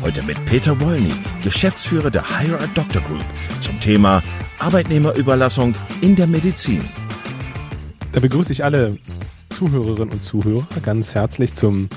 Heute 0.00 0.22
mit 0.22 0.42
Peter 0.44 0.80
Wolny, 0.80 1.12
Geschäftsführer 1.42 2.10
der 2.10 2.22
Higher 2.22 2.58
Doctor 2.74 3.02
Group, 3.02 3.24
zum 3.60 3.78
Thema 3.80 4.22
Arbeitnehmerüberlassung 4.60 5.74
in 6.02 6.14
der 6.14 6.28
Medizin. 6.28 6.88
Da 8.12 8.20
begrüße 8.20 8.52
ich 8.52 8.64
alle 8.64 8.96
Zuhörerinnen 9.50 10.10
und 10.10 10.22
Zuhörer 10.22 10.66
ganz 10.82 11.14
herzlich 11.14 11.54
zum 11.54 11.88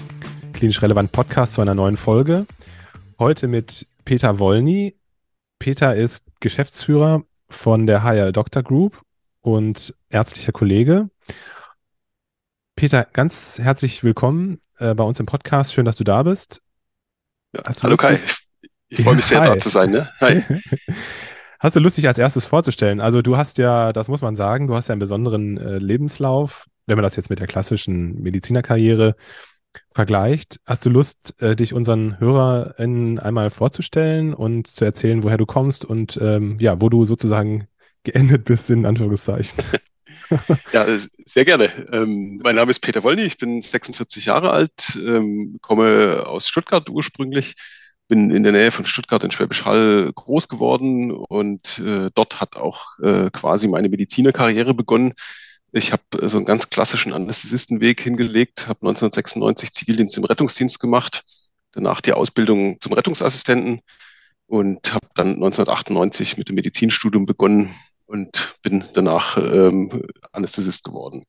Klinisch 0.53 0.81
Relevant 0.81 1.11
Podcast 1.11 1.53
zu 1.53 1.61
einer 1.61 1.75
neuen 1.75 1.95
Folge. 1.95 2.47
Heute 3.19 3.47
mit 3.47 3.87
Peter 4.03 4.39
Wolny. 4.39 4.95
Peter 5.59 5.95
ist 5.95 6.25
Geschäftsführer 6.39 7.23
von 7.49 7.85
der 7.85 8.03
Higher 8.03 8.31
Doctor 8.31 8.63
Group 8.63 8.99
und 9.41 9.93
ärztlicher 10.09 10.51
Kollege. 10.51 11.09
Peter, 12.75 13.07
ganz 13.13 13.59
herzlich 13.59 14.03
willkommen 14.03 14.59
äh, 14.79 14.95
bei 14.95 15.03
uns 15.03 15.19
im 15.19 15.27
Podcast. 15.27 15.71
Schön, 15.71 15.85
dass 15.85 15.97
du 15.97 16.03
da 16.03 16.23
bist. 16.23 16.63
Ja, 17.53 17.61
hallo 17.81 17.97
Kai, 17.97 18.19
ich, 18.89 18.99
ich 18.99 19.03
freue 19.03 19.15
mich 19.15 19.25
sehr, 19.25 19.41
Hi. 19.41 19.47
da 19.47 19.59
zu 19.59 19.69
sein. 19.69 19.91
Ne? 19.91 20.09
Hi. 20.19 20.43
Hast 21.59 21.75
du 21.75 21.79
Lust, 21.79 21.97
dich 21.97 22.07
als 22.07 22.17
erstes 22.17 22.45
vorzustellen? 22.45 22.99
Also 22.99 23.21
du 23.21 23.37
hast 23.37 23.59
ja, 23.59 23.93
das 23.93 24.07
muss 24.07 24.23
man 24.23 24.35
sagen, 24.35 24.65
du 24.65 24.75
hast 24.75 24.87
ja 24.87 24.93
einen 24.93 24.99
besonderen 24.99 25.57
äh, 25.57 25.77
Lebenslauf, 25.77 26.65
wenn 26.87 26.95
man 26.95 27.03
das 27.03 27.15
jetzt 27.15 27.29
mit 27.29 27.39
der 27.39 27.45
klassischen 27.45 28.19
Medizinerkarriere 28.19 29.15
vergleicht. 29.91 30.59
Hast 30.65 30.85
du 30.85 30.89
Lust, 30.89 31.35
äh, 31.39 31.55
dich 31.55 31.73
unseren 31.73 32.19
HörerInnen 32.19 33.19
einmal 33.19 33.51
vorzustellen 33.51 34.33
und 34.33 34.65
zu 34.65 34.85
erzählen, 34.85 35.21
woher 35.21 35.37
du 35.37 35.45
kommst 35.45 35.85
und 35.85 36.17
ähm, 36.19 36.57
ja, 36.59 36.81
wo 36.81 36.89
du 36.89 37.05
sozusagen 37.05 37.67
geendet 38.03 38.45
bist, 38.45 38.71
in 38.71 38.85
Anführungszeichen? 38.85 39.59
ja, 40.73 40.85
sehr 41.25 41.45
gerne. 41.45 41.69
Ähm, 41.91 42.39
mein 42.43 42.55
Name 42.55 42.71
ist 42.71 42.79
Peter 42.79 43.03
Wollny, 43.03 43.23
ich 43.23 43.37
bin 43.37 43.61
46 43.61 44.25
Jahre 44.25 44.51
alt, 44.51 44.95
ähm, 44.95 45.57
komme 45.61 46.25
aus 46.25 46.47
Stuttgart 46.47 46.89
ursprünglich, 46.89 47.55
bin 48.07 48.31
in 48.31 48.43
der 48.43 48.51
Nähe 48.51 48.71
von 48.71 48.85
Stuttgart 48.85 49.23
in 49.23 49.31
Schwäbisch 49.31 49.65
Hall 49.65 50.11
groß 50.13 50.47
geworden 50.47 51.11
und 51.11 51.79
äh, 51.79 52.09
dort 52.13 52.41
hat 52.41 52.57
auch 52.57 52.99
äh, 52.99 53.29
quasi 53.31 53.67
meine 53.67 53.89
Medizinerkarriere 53.89 54.73
begonnen. 54.73 55.13
Ich 55.73 55.93
habe 55.93 56.03
so 56.27 56.37
einen 56.37 56.45
ganz 56.45 56.69
klassischen 56.69 57.13
Anästhesistenweg 57.13 58.01
hingelegt, 58.01 58.67
habe 58.67 58.81
1996 58.81 59.73
Zivildienst 59.73 60.17
im 60.17 60.25
Rettungsdienst 60.25 60.79
gemacht, 60.79 61.23
danach 61.71 62.01
die 62.01 62.13
Ausbildung 62.13 62.79
zum 62.81 62.93
Rettungsassistenten 62.93 63.81
und 64.47 64.93
habe 64.93 65.07
dann 65.15 65.35
1998 65.35 66.37
mit 66.37 66.49
dem 66.49 66.55
Medizinstudium 66.55 67.25
begonnen 67.25 67.73
und 68.11 68.55
bin 68.61 68.83
danach 68.93 69.37
ähm, 69.37 70.03
Anästhesist 70.33 70.83
geworden. 70.83 71.23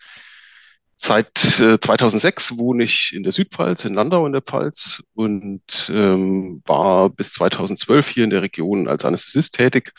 Seit 0.96 1.58
äh, 1.60 1.80
2006 1.80 2.58
wohne 2.58 2.84
ich 2.84 3.12
in 3.14 3.22
der 3.22 3.32
Südpfalz, 3.32 3.84
in 3.84 3.94
Landau 3.94 4.26
in 4.26 4.32
der 4.32 4.42
Pfalz 4.42 5.02
und 5.14 5.90
ähm, 5.92 6.62
war 6.64 7.08
bis 7.10 7.32
2012 7.32 8.08
hier 8.08 8.24
in 8.24 8.30
der 8.30 8.42
Region 8.42 8.88
als 8.88 9.04
Anästhesist 9.04 9.54
tätig, 9.54 9.92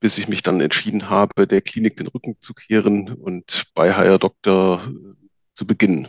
bis 0.00 0.18
ich 0.18 0.28
mich 0.28 0.42
dann 0.42 0.60
entschieden 0.60 1.08
habe, 1.08 1.46
der 1.46 1.62
Klinik 1.62 1.96
den 1.96 2.08
Rücken 2.08 2.36
zu 2.40 2.52
kehren 2.52 3.12
und 3.12 3.64
bei 3.74 3.94
Higher 3.94 4.18
Doktor 4.18 4.82
äh, 4.86 5.26
zu 5.54 5.66
beginnen. 5.66 6.08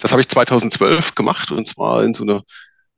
Das 0.00 0.12
habe 0.12 0.20
ich 0.20 0.28
2012 0.28 1.14
gemacht 1.14 1.52
und 1.52 1.68
zwar 1.68 2.04
in 2.04 2.14
so 2.14 2.22
einer 2.22 2.42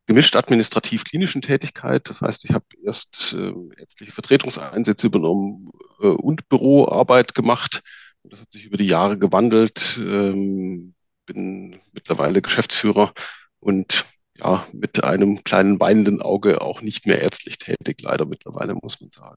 gemischt 0.07 0.37
administrativ-klinischen 0.37 1.43
Tätigkeit. 1.43 2.09
Das 2.09 2.23
heißt, 2.23 2.45
ich 2.45 2.53
habe 2.53 2.65
erst 2.85 3.35
äh, 3.37 3.53
ärztliche 3.79 4.13
Vertretungseinsätze 4.13 5.09
übernommen 5.09 5.71
äh, 6.01 6.07
und 6.07 6.49
Büroarbeit 6.49 7.35
gemacht. 7.35 7.83
Und 8.23 8.33
das 8.33 8.41
hat 8.41 8.53
sich 8.53 8.67
über 8.67 8.77
die 8.77 8.87
Jahre 8.87 9.19
gewandelt. 9.19 9.99
Ähm, 9.99 10.95
bin 11.27 11.81
mittlerweile 11.93 12.41
Geschäftsführer 12.41 13.13
und 13.59 14.05
ja, 14.39 14.67
mit 14.73 15.03
einem 15.03 15.43
kleinen 15.45 15.81
weinenden 15.81 16.23
Auge 16.23 16.61
auch 16.61 16.83
nicht 16.83 17.07
mehr 17.07 17.21
ärztlich 17.21 17.59
tätig, 17.59 17.97
leider 18.03 18.27
mittlerweile, 18.27 18.75
muss 18.75 19.01
man 19.01 19.11
sagen. 19.11 19.37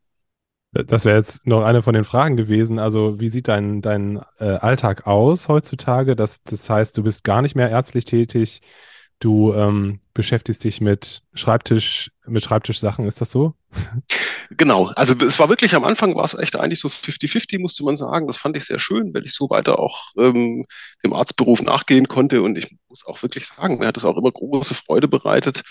Das 0.72 1.04
wäre 1.04 1.18
jetzt 1.18 1.48
noch 1.48 1.64
eine 1.64 1.82
von 1.82 1.96
den 1.96 2.04
Fragen 2.04 2.38
gewesen. 2.38 2.78
Also, 2.78 3.20
wie 3.20 3.30
sieht 3.30 3.48
dein, 3.48 3.82
dein 3.82 4.22
äh, 4.38 4.46
Alltag 4.46 5.08
aus 5.08 5.48
heutzutage? 5.48 6.16
Das, 6.16 6.44
das 6.44 6.70
heißt, 6.70 6.96
du 6.96 7.02
bist 7.02 7.24
gar 7.24 7.42
nicht 7.42 7.56
mehr 7.56 7.72
ärztlich 7.72 8.06
tätig. 8.06 8.62
Du 9.20 9.54
ähm, 9.54 10.00
beschäftigst 10.14 10.64
dich 10.64 10.80
mit 10.80 11.24
Schreibtisch, 11.34 12.12
mit 12.26 12.44
Schreibtischsachen, 12.44 13.06
ist 13.06 13.22
das 13.22 13.32
so? 13.32 13.54
Genau, 14.52 14.88
also 14.96 15.14
es 15.26 15.38
war 15.38 15.50
wirklich 15.50 15.76
am 15.76 15.84
Anfang 15.84 16.16
war 16.16 16.24
es 16.24 16.34
echt 16.34 16.56
eigentlich 16.56 16.80
so 16.80 16.88
50-50, 16.88 17.60
musste 17.60 17.84
man 17.84 17.98
sagen. 17.98 18.26
Das 18.26 18.38
fand 18.38 18.58
ich 18.58 18.66
sehr 18.66 18.80
schön, 18.80 19.14
weil 19.14 19.24
ich 19.24 19.34
so 19.34 19.50
weiter 19.52 19.78
auch 19.78 20.08
ähm, 20.18 20.66
dem 21.04 21.14
Arztberuf 21.14 21.62
nachgehen 21.62 22.08
konnte. 22.08 22.42
Und 22.42 22.58
ich 22.58 22.76
muss 22.88 23.06
auch 23.06 23.22
wirklich 23.22 23.46
sagen, 23.46 23.78
mir 23.78 23.86
hat 23.86 23.98
es 23.98 24.06
auch 24.06 24.18
immer 24.18 24.32
große 24.32 24.74
Freude 24.74 25.08
bereitet, 25.08 25.62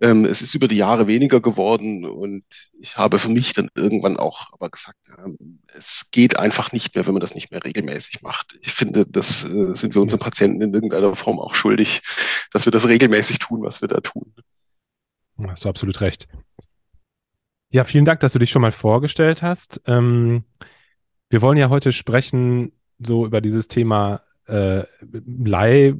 ähm, 0.00 0.24
es 0.24 0.42
ist 0.42 0.54
über 0.54 0.68
die 0.68 0.76
Jahre 0.76 1.06
weniger 1.06 1.40
geworden 1.40 2.04
und 2.04 2.44
ich 2.80 2.96
habe 2.96 3.18
für 3.18 3.28
mich 3.28 3.52
dann 3.52 3.68
irgendwann 3.74 4.16
auch 4.16 4.52
aber 4.52 4.70
gesagt, 4.70 4.98
ähm, 5.24 5.60
es 5.74 6.10
geht 6.10 6.38
einfach 6.38 6.72
nicht 6.72 6.94
mehr, 6.94 7.06
wenn 7.06 7.14
man 7.14 7.20
das 7.20 7.34
nicht 7.34 7.50
mehr 7.50 7.64
regelmäßig 7.64 8.22
macht. 8.22 8.58
Ich 8.62 8.72
finde, 8.72 9.06
das 9.06 9.44
äh, 9.44 9.74
sind 9.74 9.94
wir 9.94 10.02
unseren 10.02 10.20
Patienten 10.20 10.62
in 10.62 10.74
irgendeiner 10.74 11.14
Form 11.14 11.38
auch 11.38 11.54
schuldig, 11.54 12.02
dass 12.52 12.66
wir 12.66 12.72
das 12.72 12.88
regelmäßig 12.88 13.38
tun, 13.38 13.62
was 13.62 13.80
wir 13.80 13.88
da 13.88 14.00
tun. 14.00 14.32
Hast 15.46 15.64
du 15.64 15.68
absolut 15.68 16.00
recht. 16.00 16.28
Ja, 17.70 17.84
vielen 17.84 18.04
Dank, 18.04 18.20
dass 18.20 18.32
du 18.32 18.38
dich 18.38 18.50
schon 18.50 18.62
mal 18.62 18.72
vorgestellt 18.72 19.42
hast. 19.42 19.80
Ähm, 19.86 20.44
wir 21.30 21.40
wollen 21.42 21.56
ja 21.56 21.70
heute 21.70 21.92
sprechen 21.92 22.72
so 22.98 23.24
über 23.26 23.40
dieses 23.40 23.66
Thema 23.68 24.20
äh, 24.46 24.82
Leih 25.10 25.94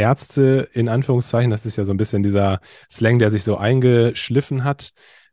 Ärzte 0.00 0.68
in 0.72 0.88
Anführungszeichen, 0.88 1.50
das 1.50 1.66
ist 1.66 1.76
ja 1.76 1.84
so 1.84 1.92
ein 1.92 1.98
bisschen 1.98 2.22
dieser 2.22 2.60
Slang, 2.90 3.18
der 3.18 3.30
sich 3.30 3.44
so 3.44 3.58
eingeschliffen 3.58 4.64
hat. 4.64 4.92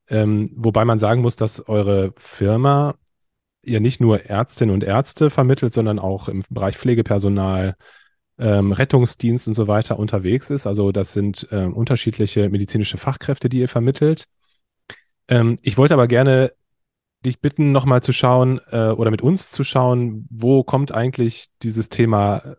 Ähm, 0.09 0.51
wobei 0.55 0.83
man 0.83 0.99
sagen 0.99 1.21
muss, 1.21 1.37
dass 1.37 1.67
eure 1.69 2.13
Firma 2.17 2.95
ja 3.63 3.79
nicht 3.79 4.01
nur 4.01 4.25
Ärztinnen 4.25 4.73
und 4.73 4.83
Ärzte 4.83 5.29
vermittelt, 5.29 5.73
sondern 5.73 5.99
auch 5.99 6.27
im 6.27 6.43
Bereich 6.49 6.77
Pflegepersonal, 6.77 7.75
ähm, 8.39 8.71
Rettungsdienst 8.73 9.47
und 9.47 9.53
so 9.53 9.67
weiter 9.67 9.97
unterwegs 9.97 10.49
ist. 10.49 10.67
Also 10.67 10.91
das 10.91 11.13
sind 11.13 11.47
ähm, 11.51 11.73
unterschiedliche 11.73 12.49
medizinische 12.49 12.97
Fachkräfte, 12.97 13.49
die 13.49 13.59
ihr 13.59 13.69
vermittelt. 13.69 14.25
Ähm, 15.29 15.59
ich 15.61 15.77
wollte 15.77 15.93
aber 15.93 16.07
gerne 16.07 16.51
dich 17.25 17.39
bitten, 17.39 17.71
nochmal 17.71 18.03
zu 18.03 18.13
schauen 18.13 18.59
äh, 18.69 18.89
oder 18.89 19.11
mit 19.11 19.21
uns 19.21 19.51
zu 19.51 19.63
schauen, 19.63 20.27
wo 20.29 20.63
kommt 20.63 20.91
eigentlich 20.91 21.47
dieses 21.63 21.89
Thema 21.89 22.57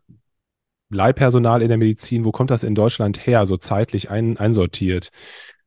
Leihpersonal 0.91 1.63
in 1.63 1.69
der 1.69 1.79
Medizin, 1.79 2.25
wo 2.25 2.33
kommt 2.33 2.51
das 2.51 2.63
in 2.63 2.75
Deutschland 2.75 3.27
her, 3.27 3.47
so 3.47 3.57
zeitlich 3.57 4.11
ein, 4.11 4.39
einsortiert? 4.39 5.11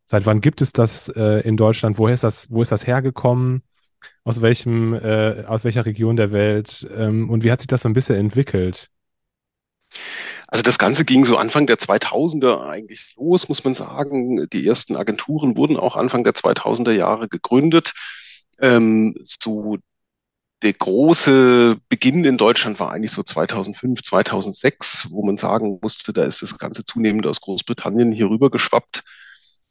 Seit 0.06 0.26
wann 0.26 0.42
gibt 0.42 0.62
es 0.62 0.74
das 0.74 1.10
äh, 1.10 1.42
in 1.48 1.58
Deutschland? 1.58 1.98
Woher 1.98 2.16
ist 2.16 2.24
das, 2.24 2.48
wo 2.50 2.62
ist 2.62 2.72
das 2.72 2.88
hergekommen? 2.88 3.64
Aus 4.24 4.42
welchem, 4.42 4.94
äh, 4.94 5.46
aus 5.48 5.64
welcher 5.64 5.86
Region 5.86 6.16
der 6.16 6.32
Welt? 6.32 6.88
Ähm, 6.96 7.30
und 7.30 7.44
wie 7.44 7.52
hat 7.52 7.62
sich 7.62 7.68
das 7.68 7.84
so 7.84 7.90
ein 7.90 7.94
bisschen 7.94 8.18
entwickelt? 8.18 8.90
Also 10.48 10.64
das 10.64 10.78
Ganze 10.78 11.06
ging 11.06 11.24
so 11.24 11.38
Anfang 11.38 11.66
der 11.66 11.78
2000er 11.78 12.68
eigentlich 12.68 13.16
los, 13.16 13.48
muss 13.48 13.64
man 13.64 13.74
sagen. 13.74 14.48
Die 14.52 14.68
ersten 14.68 14.98
Agenturen 14.98 15.56
wurden 15.56 15.78
auch 15.78 15.96
Anfang 15.96 16.24
der 16.26 16.34
2000er 16.34 16.92
Jahre 16.92 17.30
gegründet. 17.30 17.94
Ähm, 18.60 19.16
so 19.24 19.78
der 20.62 20.74
große 20.74 21.78
Beginn 21.90 22.24
in 22.24 22.38
Deutschland 22.38 22.80
war 22.80 22.92
eigentlich 22.92 23.12
so 23.12 23.24
2005, 23.24 24.04
2006, 24.04 25.08
wo 25.10 25.24
man 25.24 25.38
sagen 25.38 25.80
musste, 25.82 26.14
da 26.14 26.24
ist 26.24 26.42
das 26.42 26.58
Ganze 26.58 26.86
zunehmend 26.86 27.26
aus 27.26 27.42
Großbritannien 27.42 28.12
hier 28.12 28.30
rüber 28.30 28.52
geschwappt. 28.52 29.04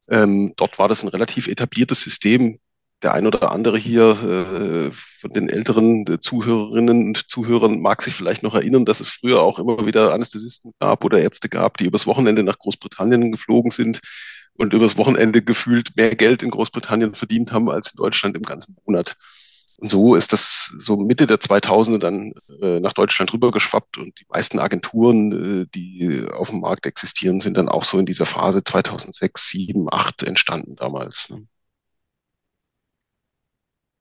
Ähm, 0.08 0.54
dort 0.56 0.78
war 0.78 0.88
das 0.88 1.02
ein 1.02 1.08
relativ 1.08 1.46
etabliertes 1.46 2.00
System. 2.00 2.58
Der 3.02 3.14
ein 3.14 3.26
oder 3.26 3.50
andere 3.52 3.78
hier 3.78 4.10
äh, 4.10 4.92
von 4.92 5.30
den 5.30 5.48
älteren 5.48 6.04
Zuhörerinnen 6.20 7.06
und 7.06 7.30
Zuhörern 7.30 7.80
mag 7.80 8.02
sich 8.02 8.12
vielleicht 8.12 8.42
noch 8.42 8.54
erinnern, 8.54 8.84
dass 8.84 9.00
es 9.00 9.08
früher 9.08 9.40
auch 9.40 9.58
immer 9.58 9.86
wieder 9.86 10.12
Anästhesisten 10.12 10.72
gab 10.80 11.04
oder 11.04 11.18
Ärzte 11.20 11.48
gab, 11.48 11.78
die 11.78 11.86
übers 11.86 12.06
Wochenende 12.06 12.42
nach 12.42 12.58
Großbritannien 12.58 13.32
geflogen 13.32 13.70
sind 13.70 14.00
und 14.54 14.74
übers 14.74 14.98
Wochenende 14.98 15.40
gefühlt 15.40 15.96
mehr 15.96 16.14
Geld 16.14 16.42
in 16.42 16.50
Großbritannien 16.50 17.14
verdient 17.14 17.52
haben 17.52 17.70
als 17.70 17.92
in 17.92 17.96
Deutschland 17.96 18.36
im 18.36 18.42
ganzen 18.42 18.76
Monat. 18.84 19.16
Und 19.80 19.88
so 19.88 20.14
ist 20.14 20.34
das 20.34 20.74
so 20.78 20.96
Mitte 20.98 21.26
der 21.26 21.38
2000er 21.38 21.98
dann 21.98 22.34
äh, 22.60 22.80
nach 22.80 22.92
Deutschland 22.92 23.32
rübergeschwappt 23.32 23.96
und 23.96 24.20
die 24.20 24.26
meisten 24.28 24.58
Agenturen, 24.58 25.62
äh, 25.62 25.66
die 25.74 26.26
auf 26.30 26.50
dem 26.50 26.60
Markt 26.60 26.84
existieren, 26.84 27.40
sind 27.40 27.56
dann 27.56 27.70
auch 27.70 27.84
so 27.84 27.98
in 27.98 28.04
dieser 28.04 28.26
Phase 28.26 28.62
2006, 28.62 29.48
7, 29.48 29.86
8 29.90 30.22
entstanden 30.24 30.76
damals. 30.76 31.30
Ne? 31.30 31.46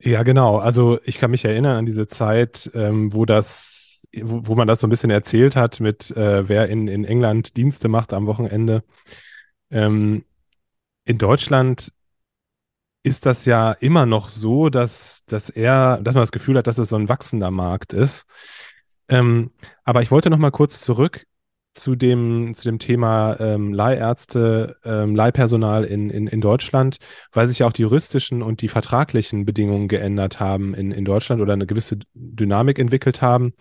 Ja, 0.02 0.24
genau. 0.24 0.58
Also 0.58 1.00
ich 1.06 1.18
kann 1.18 1.31
mich 1.31 1.46
erinnern 1.46 1.78
an 1.78 1.86
diese 1.86 2.10
Zeit, 2.10 2.70
ähm, 2.74 3.14
wo 3.14 3.25
das, 3.25 4.02
wo, 4.22 4.48
wo, 4.48 4.56
man 4.56 4.68
das 4.68 4.82
so 4.82 4.88
ein 4.88 4.90
bisschen 4.90 5.12
erzählt 5.12 5.56
hat, 5.56 5.80
mit 5.80 6.12
äh, 6.12 6.48
wer 6.50 6.68
in, 6.68 6.90
in 6.90 7.06
England 7.06 7.56
Dienste 7.56 7.88
macht 7.88 8.12
am 8.12 8.25
Wochenende. 8.25 8.84
Ähm, 9.72 10.25
in 11.06 11.18
Deutschland 11.18 11.94
ist 13.04 13.25
das 13.25 13.46
ja 13.46 13.72
immer 13.72 14.06
noch 14.06 14.30
so, 14.30 14.69
dass, 14.69 15.24
dass 15.25 15.50
er, 15.50 16.00
dass 16.01 16.16
man 16.16 16.22
das 16.24 16.31
Gefühl 16.31 16.57
hat, 16.57 16.68
dass 16.68 16.78
es 16.78 16.90
so 16.90 16.96
ein 16.96 17.10
wachsender 17.10 17.51
Markt 17.51 17.94
ist. 17.94 18.25
Ähm, 19.07 19.51
aber 19.84 20.01
ich 20.01 20.12
wollte 20.12 20.30
noch 20.30 20.38
mal 20.38 20.51
kurz 20.51 20.81
zurück 20.81 21.25
zu 21.74 21.96
dem, 21.96 22.54
zu 22.56 22.63
dem 22.63 22.80
Thema 22.80 23.40
ähm, 23.40 23.74
Leihärzte, 23.74 24.78
ähm, 24.84 25.16
Leihpersonal 25.16 25.86
in, 25.86 26.10
in, 26.10 26.28
in 26.28 26.42
Deutschland, 26.42 26.98
weil 27.31 27.48
sich 27.48 27.60
ja 27.60 27.68
auch 27.68 27.74
die 27.74 27.84
juristischen 27.84 28.42
und 28.42 28.62
die 28.62 28.68
vertraglichen 28.68 29.46
Bedingungen 29.46 29.88
geändert 29.88 30.40
haben 30.40 30.74
in, 30.74 30.92
in 30.92 31.06
Deutschland 31.06 31.42
oder 31.42 31.54
eine 31.54 31.68
gewisse 31.68 32.00
Dynamik 32.13 32.80
entwickelt 32.80 33.22
haben. 33.22 33.54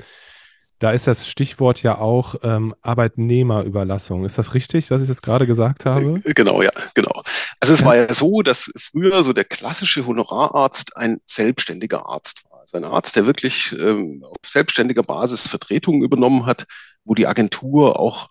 Da 0.78 0.92
ist 0.92 1.06
das 1.06 1.26
Stichwort 1.26 1.82
ja 1.82 1.98
auch 1.98 2.36
ähm, 2.42 2.74
Arbeitnehmerüberlassung. 2.82 4.24
Ist 4.24 4.38
das 4.38 4.54
richtig, 4.54 4.90
was 4.90 5.02
ich 5.02 5.08
jetzt 5.08 5.22
gerade 5.22 5.46
gesagt 5.46 5.86
habe? 5.86 6.20
Äh, 6.24 6.34
genau, 6.34 6.62
ja, 6.62 6.70
genau. 6.94 7.22
Also 7.58 7.74
es 7.74 7.84
war 7.84 7.96
ja 7.96 8.14
so, 8.14 8.42
dass 8.42 8.70
früher 8.76 9.24
so 9.24 9.32
der 9.32 9.44
klassische 9.44 10.06
Honorararzt 10.06 10.96
ein 10.96 11.20
selbstständiger 11.26 12.06
Arzt 12.06 12.44
war. 12.44 12.60
Also 12.60 12.76
ein 12.76 12.84
Arzt, 12.84 13.16
der 13.16 13.26
wirklich 13.26 13.72
ähm, 13.72 14.22
auf 14.24 14.36
selbstständiger 14.46 15.02
Basis 15.02 15.48
Vertretungen 15.48 16.02
übernommen 16.02 16.46
hat, 16.46 16.66
wo 17.04 17.14
die 17.14 17.26
Agentur 17.26 17.98
auch 17.98 18.28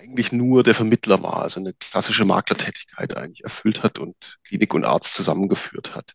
eigentlich 0.00 0.32
nur 0.32 0.62
der 0.62 0.74
Vermittler 0.74 1.22
war, 1.22 1.42
also 1.42 1.60
eine 1.60 1.74
klassische 1.74 2.24
Maklertätigkeit 2.24 3.16
eigentlich 3.16 3.42
erfüllt 3.42 3.82
hat 3.82 3.98
und 3.98 4.38
Klinik 4.46 4.74
und 4.74 4.84
Arzt 4.84 5.14
zusammengeführt 5.14 5.94
hat. 5.94 6.14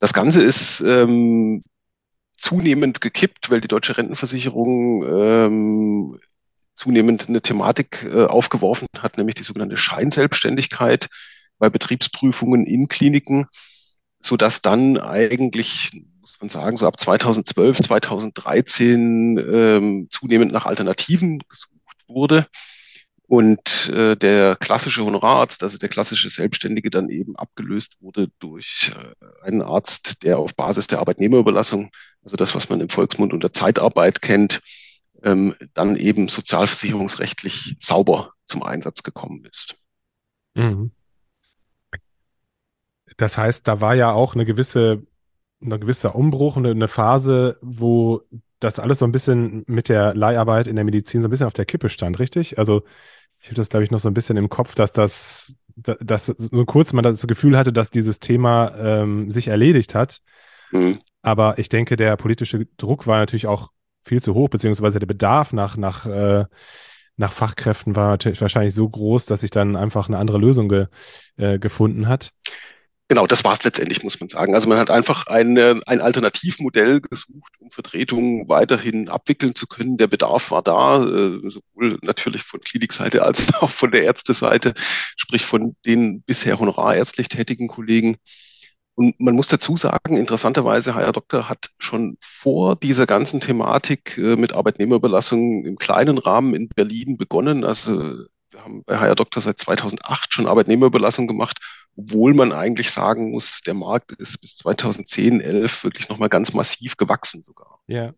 Das 0.00 0.12
Ganze 0.12 0.42
ist 0.42 0.80
ähm, 0.80 1.62
zunehmend 2.42 3.00
gekippt, 3.00 3.50
weil 3.50 3.60
die 3.60 3.68
deutsche 3.68 3.96
Rentenversicherung 3.96 5.04
ähm, 5.04 6.18
zunehmend 6.74 7.28
eine 7.28 7.40
Thematik 7.40 8.04
äh, 8.04 8.24
aufgeworfen 8.24 8.88
hat, 8.98 9.16
nämlich 9.16 9.36
die 9.36 9.44
sogenannte 9.44 9.76
Scheinselbstständigkeit 9.76 11.08
bei 11.58 11.70
Betriebsprüfungen 11.70 12.66
in 12.66 12.88
Kliniken, 12.88 13.46
so 14.20 14.36
dass 14.36 14.62
dann 14.62 14.98
eigentlich 14.98 15.92
muss 16.20 16.40
man 16.40 16.48
sagen, 16.48 16.76
so 16.76 16.86
ab 16.86 16.98
2012, 16.98 17.82
2013 17.82 19.38
ähm, 19.38 20.06
zunehmend 20.08 20.52
nach 20.52 20.66
Alternativen 20.66 21.40
gesucht 21.48 22.04
wurde. 22.06 22.46
Und 23.26 23.88
äh, 23.88 24.16
der 24.16 24.56
klassische 24.56 25.04
Honorararzt, 25.04 25.62
also 25.62 25.78
der 25.78 25.88
klassische 25.88 26.28
Selbstständige, 26.28 26.90
dann 26.90 27.08
eben 27.08 27.34
abgelöst 27.34 27.96
wurde 28.00 28.28
durch 28.38 28.92
äh, 28.94 29.46
einen 29.46 29.62
Arzt, 29.62 30.22
der 30.22 30.38
auf 30.38 30.54
Basis 30.54 30.86
der 30.86 31.00
Arbeitnehmerüberlassung, 31.00 31.90
also 32.22 32.36
das, 32.36 32.54
was 32.54 32.68
man 32.68 32.80
im 32.80 32.88
Volksmund 32.88 33.32
unter 33.32 33.52
Zeitarbeit 33.52 34.22
kennt, 34.22 34.60
ähm, 35.22 35.54
dann 35.74 35.96
eben 35.96 36.28
sozialversicherungsrechtlich 36.28 37.76
sauber 37.78 38.32
zum 38.46 38.62
Einsatz 38.62 39.02
gekommen 39.02 39.44
ist. 39.44 39.76
Mhm. 40.54 40.92
Das 43.16 43.38
heißt, 43.38 43.68
da 43.68 43.80
war 43.80 43.94
ja 43.94 44.12
auch 44.12 44.34
eine 44.34 44.44
gewisse, 44.44 45.02
ein 45.60 45.80
gewisser 45.80 46.14
Umbruch, 46.14 46.56
eine, 46.56 46.70
eine 46.70 46.88
Phase, 46.88 47.58
wo 47.60 48.22
das 48.58 48.78
alles 48.78 49.00
so 49.00 49.04
ein 49.04 49.12
bisschen 49.12 49.64
mit 49.66 49.88
der 49.88 50.14
Leiharbeit 50.14 50.66
in 50.66 50.76
der 50.76 50.84
Medizin 50.84 51.20
so 51.20 51.28
ein 51.28 51.30
bisschen 51.30 51.46
auf 51.46 51.52
der 51.52 51.64
Kippe 51.64 51.88
stand, 51.88 52.18
richtig? 52.18 52.58
Also 52.58 52.84
ich 53.40 53.46
habe 53.48 53.56
das, 53.56 53.68
glaube 53.68 53.84
ich, 53.84 53.90
noch 53.90 54.00
so 54.00 54.08
ein 54.08 54.14
bisschen 54.14 54.36
im 54.36 54.48
Kopf, 54.48 54.74
dass 54.74 54.92
das, 54.92 55.56
dass 55.76 56.26
so 56.26 56.64
kurz 56.64 56.92
man 56.92 57.02
das 57.02 57.26
Gefühl 57.26 57.56
hatte, 57.58 57.72
dass 57.72 57.90
dieses 57.90 58.20
Thema 58.20 58.74
ähm, 58.76 59.30
sich 59.30 59.48
erledigt 59.48 59.94
hat. 59.94 60.22
Mhm. 60.72 60.98
Aber 61.22 61.58
ich 61.58 61.68
denke, 61.68 61.96
der 61.96 62.16
politische 62.16 62.66
Druck 62.76 63.06
war 63.06 63.18
natürlich 63.18 63.46
auch 63.46 63.68
viel 64.02 64.20
zu 64.20 64.34
hoch, 64.34 64.48
beziehungsweise 64.48 64.98
der 64.98 65.06
Bedarf 65.06 65.52
nach, 65.52 65.76
nach, 65.76 66.06
äh, 66.06 66.44
nach 67.16 67.32
Fachkräften 67.32 67.94
war 67.94 68.08
natürlich 68.08 68.40
wahrscheinlich 68.40 68.74
so 68.74 68.88
groß, 68.88 69.26
dass 69.26 69.42
sich 69.42 69.50
dann 69.50 69.76
einfach 69.76 70.08
eine 70.08 70.18
andere 70.18 70.38
Lösung 70.38 70.68
ge, 70.68 70.86
äh, 71.36 71.58
gefunden 71.58 72.08
hat. 72.08 72.32
Genau, 73.12 73.26
das 73.26 73.44
war 73.44 73.52
es 73.52 73.62
letztendlich, 73.62 74.02
muss 74.02 74.18
man 74.20 74.30
sagen. 74.30 74.54
Also 74.54 74.68
man 74.68 74.78
hat 74.78 74.88
einfach 74.88 75.26
ein, 75.26 75.58
ein 75.58 76.00
Alternativmodell 76.00 77.02
gesucht, 77.02 77.52
um 77.58 77.70
Vertretungen 77.70 78.48
weiterhin 78.48 79.10
abwickeln 79.10 79.54
zu 79.54 79.66
können. 79.66 79.98
Der 79.98 80.06
Bedarf 80.06 80.50
war 80.50 80.62
da, 80.62 81.04
äh, 81.04 81.38
sowohl 81.42 81.98
natürlich 82.00 82.42
von 82.42 82.60
Klinikseite 82.60 83.22
als 83.22 83.52
auch 83.60 83.68
von 83.68 83.90
der 83.90 84.04
Ärzteseite, 84.04 84.72
sprich 84.76 85.44
von 85.44 85.76
den 85.84 86.22
bisher 86.22 86.58
honorarärztlich 86.58 87.28
tätigen 87.28 87.68
Kollegen. 87.68 88.16
Und 89.02 89.20
man 89.20 89.34
muss 89.34 89.48
dazu 89.48 89.76
sagen, 89.76 90.16
interessanterweise, 90.16 90.94
Herr 90.94 91.12
Doktor 91.12 91.48
hat 91.48 91.70
schon 91.78 92.16
vor 92.20 92.76
dieser 92.76 93.06
ganzen 93.06 93.40
Thematik 93.40 94.16
äh, 94.18 94.36
mit 94.36 94.52
Arbeitnehmerüberlassung 94.52 95.64
im 95.64 95.76
kleinen 95.76 96.18
Rahmen 96.18 96.54
in 96.54 96.68
Berlin 96.68 97.16
begonnen. 97.16 97.64
Also 97.64 98.26
wir 98.50 98.64
haben 98.64 98.84
bei 98.84 98.98
Herr 98.98 99.14
Doktor 99.14 99.40
seit 99.40 99.58
2008 99.58 100.32
schon 100.32 100.46
Arbeitnehmerüberlassung 100.46 101.26
gemacht 101.26 101.58
obwohl 101.96 102.34
man 102.34 102.52
eigentlich 102.52 102.90
sagen 102.90 103.32
muss, 103.32 103.60
der 103.62 103.74
Markt 103.74 104.12
ist 104.12 104.40
bis 104.40 104.56
2010, 104.56 105.40
11 105.40 105.84
wirklich 105.84 106.08
nochmal 106.08 106.28
ganz 106.28 106.52
massiv 106.52 106.96
gewachsen 106.96 107.42
sogar. 107.42 107.80
Ja. 107.86 108.12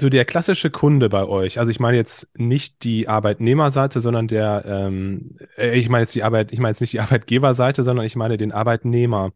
So 0.00 0.08
der 0.08 0.24
klassische 0.24 0.70
Kunde 0.70 1.08
bei 1.08 1.24
euch, 1.24 1.58
also 1.58 1.70
ich 1.72 1.80
meine 1.80 1.96
jetzt 1.96 2.28
nicht 2.34 2.84
die 2.84 3.08
Arbeitnehmerseite, 3.08 4.00
sondern 4.00 4.28
der, 4.28 4.62
ähm, 4.64 5.36
äh, 5.56 5.76
ich 5.76 5.88
meine 5.88 6.02
jetzt 6.02 6.14
die 6.14 6.22
Arbeit, 6.22 6.52
ich 6.52 6.60
meine 6.60 6.70
jetzt 6.70 6.80
nicht 6.80 6.92
die 6.92 7.00
Arbeitgeberseite, 7.00 7.82
sondern 7.82 8.06
ich 8.06 8.14
meine 8.14 8.36
den 8.36 8.52
Arbeitnehmer. 8.52 9.32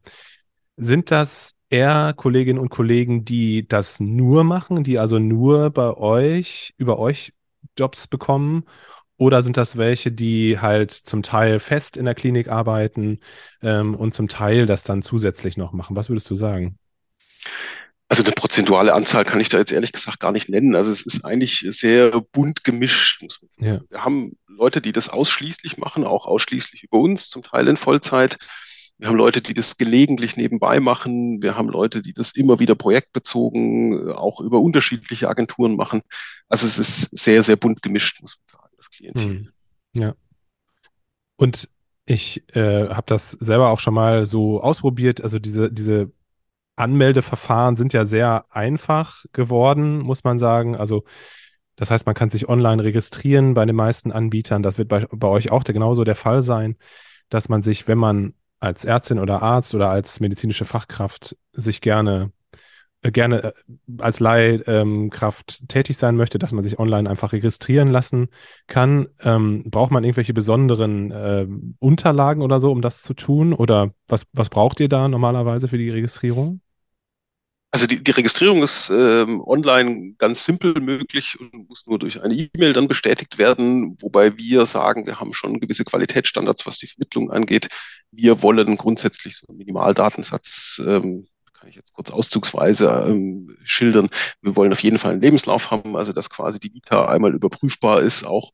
Sind 0.76 1.10
das 1.10 1.54
eher 1.70 2.12
Kolleginnen 2.16 2.58
und 2.58 2.68
Kollegen, 2.68 3.24
die 3.24 3.66
das 3.66 4.00
nur 4.00 4.44
machen, 4.44 4.84
die 4.84 4.98
also 4.98 5.18
nur 5.18 5.70
bei 5.70 5.94
euch, 5.96 6.74
über 6.76 6.98
euch 6.98 7.32
Jobs 7.78 8.06
bekommen? 8.06 8.64
Oder 9.16 9.42
sind 9.42 9.56
das 9.56 9.76
welche, 9.76 10.10
die 10.10 10.58
halt 10.58 10.90
zum 10.90 11.22
Teil 11.22 11.60
fest 11.60 11.96
in 11.96 12.04
der 12.04 12.16
Klinik 12.16 12.48
arbeiten 12.48 13.20
ähm, 13.62 13.94
und 13.94 14.14
zum 14.14 14.26
Teil 14.26 14.66
das 14.66 14.82
dann 14.82 15.02
zusätzlich 15.02 15.56
noch 15.56 15.72
machen? 15.72 15.94
Was 15.94 16.08
würdest 16.08 16.28
du 16.30 16.34
sagen? 16.34 16.78
Also 18.08 18.22
eine 18.22 18.32
prozentuale 18.32 18.92
Anzahl 18.92 19.24
kann 19.24 19.40
ich 19.40 19.48
da 19.48 19.58
jetzt 19.58 19.72
ehrlich 19.72 19.92
gesagt 19.92 20.20
gar 20.20 20.32
nicht 20.32 20.48
nennen. 20.48 20.76
Also 20.76 20.92
es 20.92 21.02
ist 21.02 21.24
eigentlich 21.24 21.64
sehr 21.70 22.20
bunt 22.20 22.62
gemischt, 22.64 23.22
muss 23.22 23.40
man 23.40 23.50
sagen. 23.50 23.66
Ja. 23.66 23.80
Wir 23.88 24.04
haben 24.04 24.36
Leute, 24.46 24.80
die 24.80 24.92
das 24.92 25.08
ausschließlich 25.08 25.78
machen, 25.78 26.04
auch 26.04 26.26
ausschließlich 26.26 26.84
über 26.84 26.98
uns, 26.98 27.28
zum 27.28 27.42
Teil 27.42 27.66
in 27.68 27.76
Vollzeit. 27.76 28.36
Wir 28.98 29.08
haben 29.08 29.16
Leute, 29.16 29.42
die 29.42 29.54
das 29.54 29.76
gelegentlich 29.76 30.36
nebenbei 30.36 30.78
machen. 30.78 31.42
Wir 31.42 31.56
haben 31.56 31.68
Leute, 31.68 32.00
die 32.00 32.12
das 32.12 32.32
immer 32.32 32.60
wieder 32.60 32.74
projektbezogen, 32.74 34.12
auch 34.12 34.40
über 34.40 34.60
unterschiedliche 34.60 35.28
Agenturen 35.28 35.76
machen. 35.76 36.02
Also 36.48 36.66
es 36.66 36.78
ist 36.78 37.16
sehr, 37.16 37.42
sehr 37.42 37.56
bunt 37.56 37.82
gemischt, 37.82 38.20
muss 38.22 38.38
man 38.38 38.60
sagen 38.60 38.74
das 38.76 38.90
Klientel. 38.90 39.24
Hm. 39.24 39.52
Ja. 39.94 40.14
Und 41.36 41.68
ich 42.06 42.44
äh, 42.54 42.88
habe 42.88 43.04
das 43.06 43.32
selber 43.32 43.70
auch 43.70 43.80
schon 43.80 43.94
mal 43.94 44.26
so 44.26 44.60
ausprobiert. 44.60 45.22
Also 45.22 45.38
diese, 45.38 45.72
diese 45.72 46.12
Anmeldeverfahren 46.76 47.76
sind 47.76 47.92
ja 47.92 48.04
sehr 48.04 48.46
einfach 48.50 49.24
geworden, 49.32 49.98
muss 49.98 50.22
man 50.22 50.38
sagen. 50.38 50.76
Also 50.76 51.04
das 51.76 51.90
heißt, 51.90 52.06
man 52.06 52.14
kann 52.14 52.30
sich 52.30 52.48
online 52.48 52.84
registrieren 52.84 53.54
bei 53.54 53.64
den 53.64 53.76
meisten 53.76 54.12
Anbietern. 54.12 54.62
Das 54.62 54.78
wird 54.78 54.88
bei, 54.88 55.06
bei 55.10 55.28
euch 55.28 55.50
auch 55.50 55.64
genauso 55.64 56.04
der 56.04 56.14
Fall 56.14 56.42
sein, 56.42 56.76
dass 57.28 57.48
man 57.48 57.62
sich, 57.62 57.88
wenn 57.88 57.98
man 57.98 58.34
als 58.64 58.84
Ärztin 58.84 59.18
oder 59.18 59.42
Arzt 59.42 59.74
oder 59.74 59.90
als 59.90 60.20
medizinische 60.20 60.64
Fachkraft 60.64 61.36
sich 61.52 61.80
gerne 61.80 62.32
äh, 63.04 63.12
gerne 63.12 63.44
äh, 63.44 63.52
als 63.98 64.18
Leihkraft 64.18 65.58
ähm, 65.60 65.68
tätig 65.68 65.98
sein 65.98 66.16
möchte, 66.16 66.38
dass 66.38 66.52
man 66.52 66.64
sich 66.64 66.78
online 66.78 67.08
einfach 67.08 67.32
registrieren 67.32 67.88
lassen 67.88 68.28
kann. 68.66 69.08
Ähm, 69.20 69.64
braucht 69.70 69.90
man 69.90 70.04
irgendwelche 70.04 70.32
besonderen 70.32 71.10
äh, 71.10 71.46
Unterlagen 71.78 72.42
oder 72.42 72.60
so, 72.60 72.72
um 72.72 72.80
das 72.80 73.02
zu 73.02 73.12
tun? 73.12 73.52
Oder 73.52 73.90
was, 74.08 74.26
was 74.32 74.48
braucht 74.48 74.80
ihr 74.80 74.88
da 74.88 75.06
normalerweise 75.08 75.68
für 75.68 75.78
die 75.78 75.90
Registrierung? 75.90 76.60
Also 77.74 77.88
die, 77.88 78.04
die 78.04 78.12
Registrierung 78.12 78.62
ist 78.62 78.88
ähm, 78.90 79.42
online 79.44 80.14
ganz 80.16 80.44
simpel 80.44 80.80
möglich 80.80 81.36
und 81.40 81.68
muss 81.68 81.88
nur 81.88 81.98
durch 81.98 82.22
eine 82.22 82.32
E-Mail 82.32 82.72
dann 82.72 82.86
bestätigt 82.86 83.36
werden, 83.36 83.96
wobei 84.00 84.38
wir 84.38 84.64
sagen, 84.64 85.06
wir 85.06 85.18
haben 85.18 85.32
schon 85.32 85.58
gewisse 85.58 85.84
Qualitätsstandards, 85.84 86.66
was 86.66 86.78
die 86.78 86.86
Vermittlung 86.86 87.32
angeht. 87.32 87.66
Wir 88.12 88.42
wollen 88.42 88.76
grundsätzlich 88.76 89.38
so 89.38 89.48
einen 89.48 89.58
Minimaldatensatz 89.58 90.80
ähm, 90.86 91.26
kann 91.52 91.68
ich 91.68 91.74
jetzt 91.74 91.94
kurz 91.94 92.12
auszugsweise 92.12 93.06
ähm, 93.08 93.56
schildern. 93.64 94.08
Wir 94.40 94.54
wollen 94.54 94.70
auf 94.70 94.84
jeden 94.84 94.98
Fall 94.98 95.10
einen 95.10 95.20
Lebenslauf 95.20 95.72
haben, 95.72 95.96
also 95.96 96.12
dass 96.12 96.30
quasi 96.30 96.60
die 96.60 96.72
Vita 96.72 97.08
einmal 97.08 97.34
überprüfbar 97.34 98.02
ist. 98.02 98.22
Auch 98.22 98.52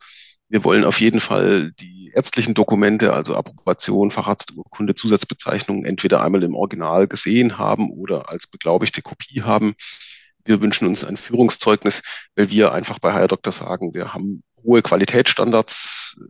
wir 0.51 0.65
wollen 0.65 0.85
auf 0.85 1.01
jeden 1.01 1.21
Fall 1.21 1.73
die 1.73 2.11
ärztlichen 2.13 2.55
Dokumente, 2.55 3.13
also 3.13 3.37
Approbation, 3.37 4.11
Facharzturkunde, 4.11 4.97
Zusatzbezeichnungen 4.97 5.85
entweder 5.85 6.23
einmal 6.23 6.43
im 6.43 6.57
Original 6.57 7.07
gesehen 7.07 7.57
haben 7.57 7.91
oder 7.91 8.29
als 8.29 8.49
beglaubigte 8.49 9.01
Kopie 9.01 9.43
haben. 9.43 9.75
Wir 10.45 10.61
wünschen 10.61 10.89
uns 10.89 11.05
ein 11.05 11.17
Führungszeugnis, 11.17 12.03
weil 12.35 12.51
wir 12.51 12.73
einfach 12.73 12.99
bei 12.99 13.13
Higher 13.13 13.29
Doctor 13.29 13.53
sagen, 13.53 13.95
wir 13.95 14.13
haben 14.13 14.43
hohe 14.65 14.83
Qualitätsstandards 14.83 16.21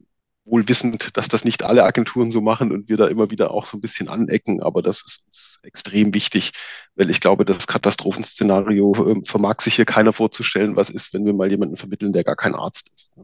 wohl 0.45 0.69
wissend, 0.69 1.17
dass 1.17 1.29
das 1.29 1.45
nicht 1.45 1.63
alle 1.63 1.85
Agenturen 1.85 2.31
so 2.31 2.41
machen 2.41 2.73
und 2.73 2.89
wir 2.89 2.97
da 2.97 3.07
immer 3.07 3.31
wieder 3.31 3.53
auch 3.53 3.65
so 3.65 3.77
ein 3.77 3.81
bisschen 3.81 4.09
anecken. 4.09 4.63
Aber 4.63 4.83
das 4.83 5.03
ist 5.07 5.25
uns 5.27 5.59
extrem 5.63 6.13
wichtig, 6.13 6.53
weil 6.95 7.09
ich 7.09 7.21
glaube, 7.21 7.45
das 7.47 7.67
Katastrophenszenario 7.67 9.13
äh, 9.13 9.25
vermag 9.25 9.61
sich 9.61 9.77
hier 9.77 9.85
keiner 9.87 10.13
vorzustellen, 10.13 10.77
was 10.77 10.91
ist, 10.91 11.15
wenn 11.15 11.25
wir 11.25 11.33
mal 11.33 11.51
jemanden 11.51 11.77
vermitteln, 11.77 12.13
der 12.13 12.25
gar 12.25 12.37
kein 12.37 12.55
Arzt 12.55 12.91
ist. 12.95 13.17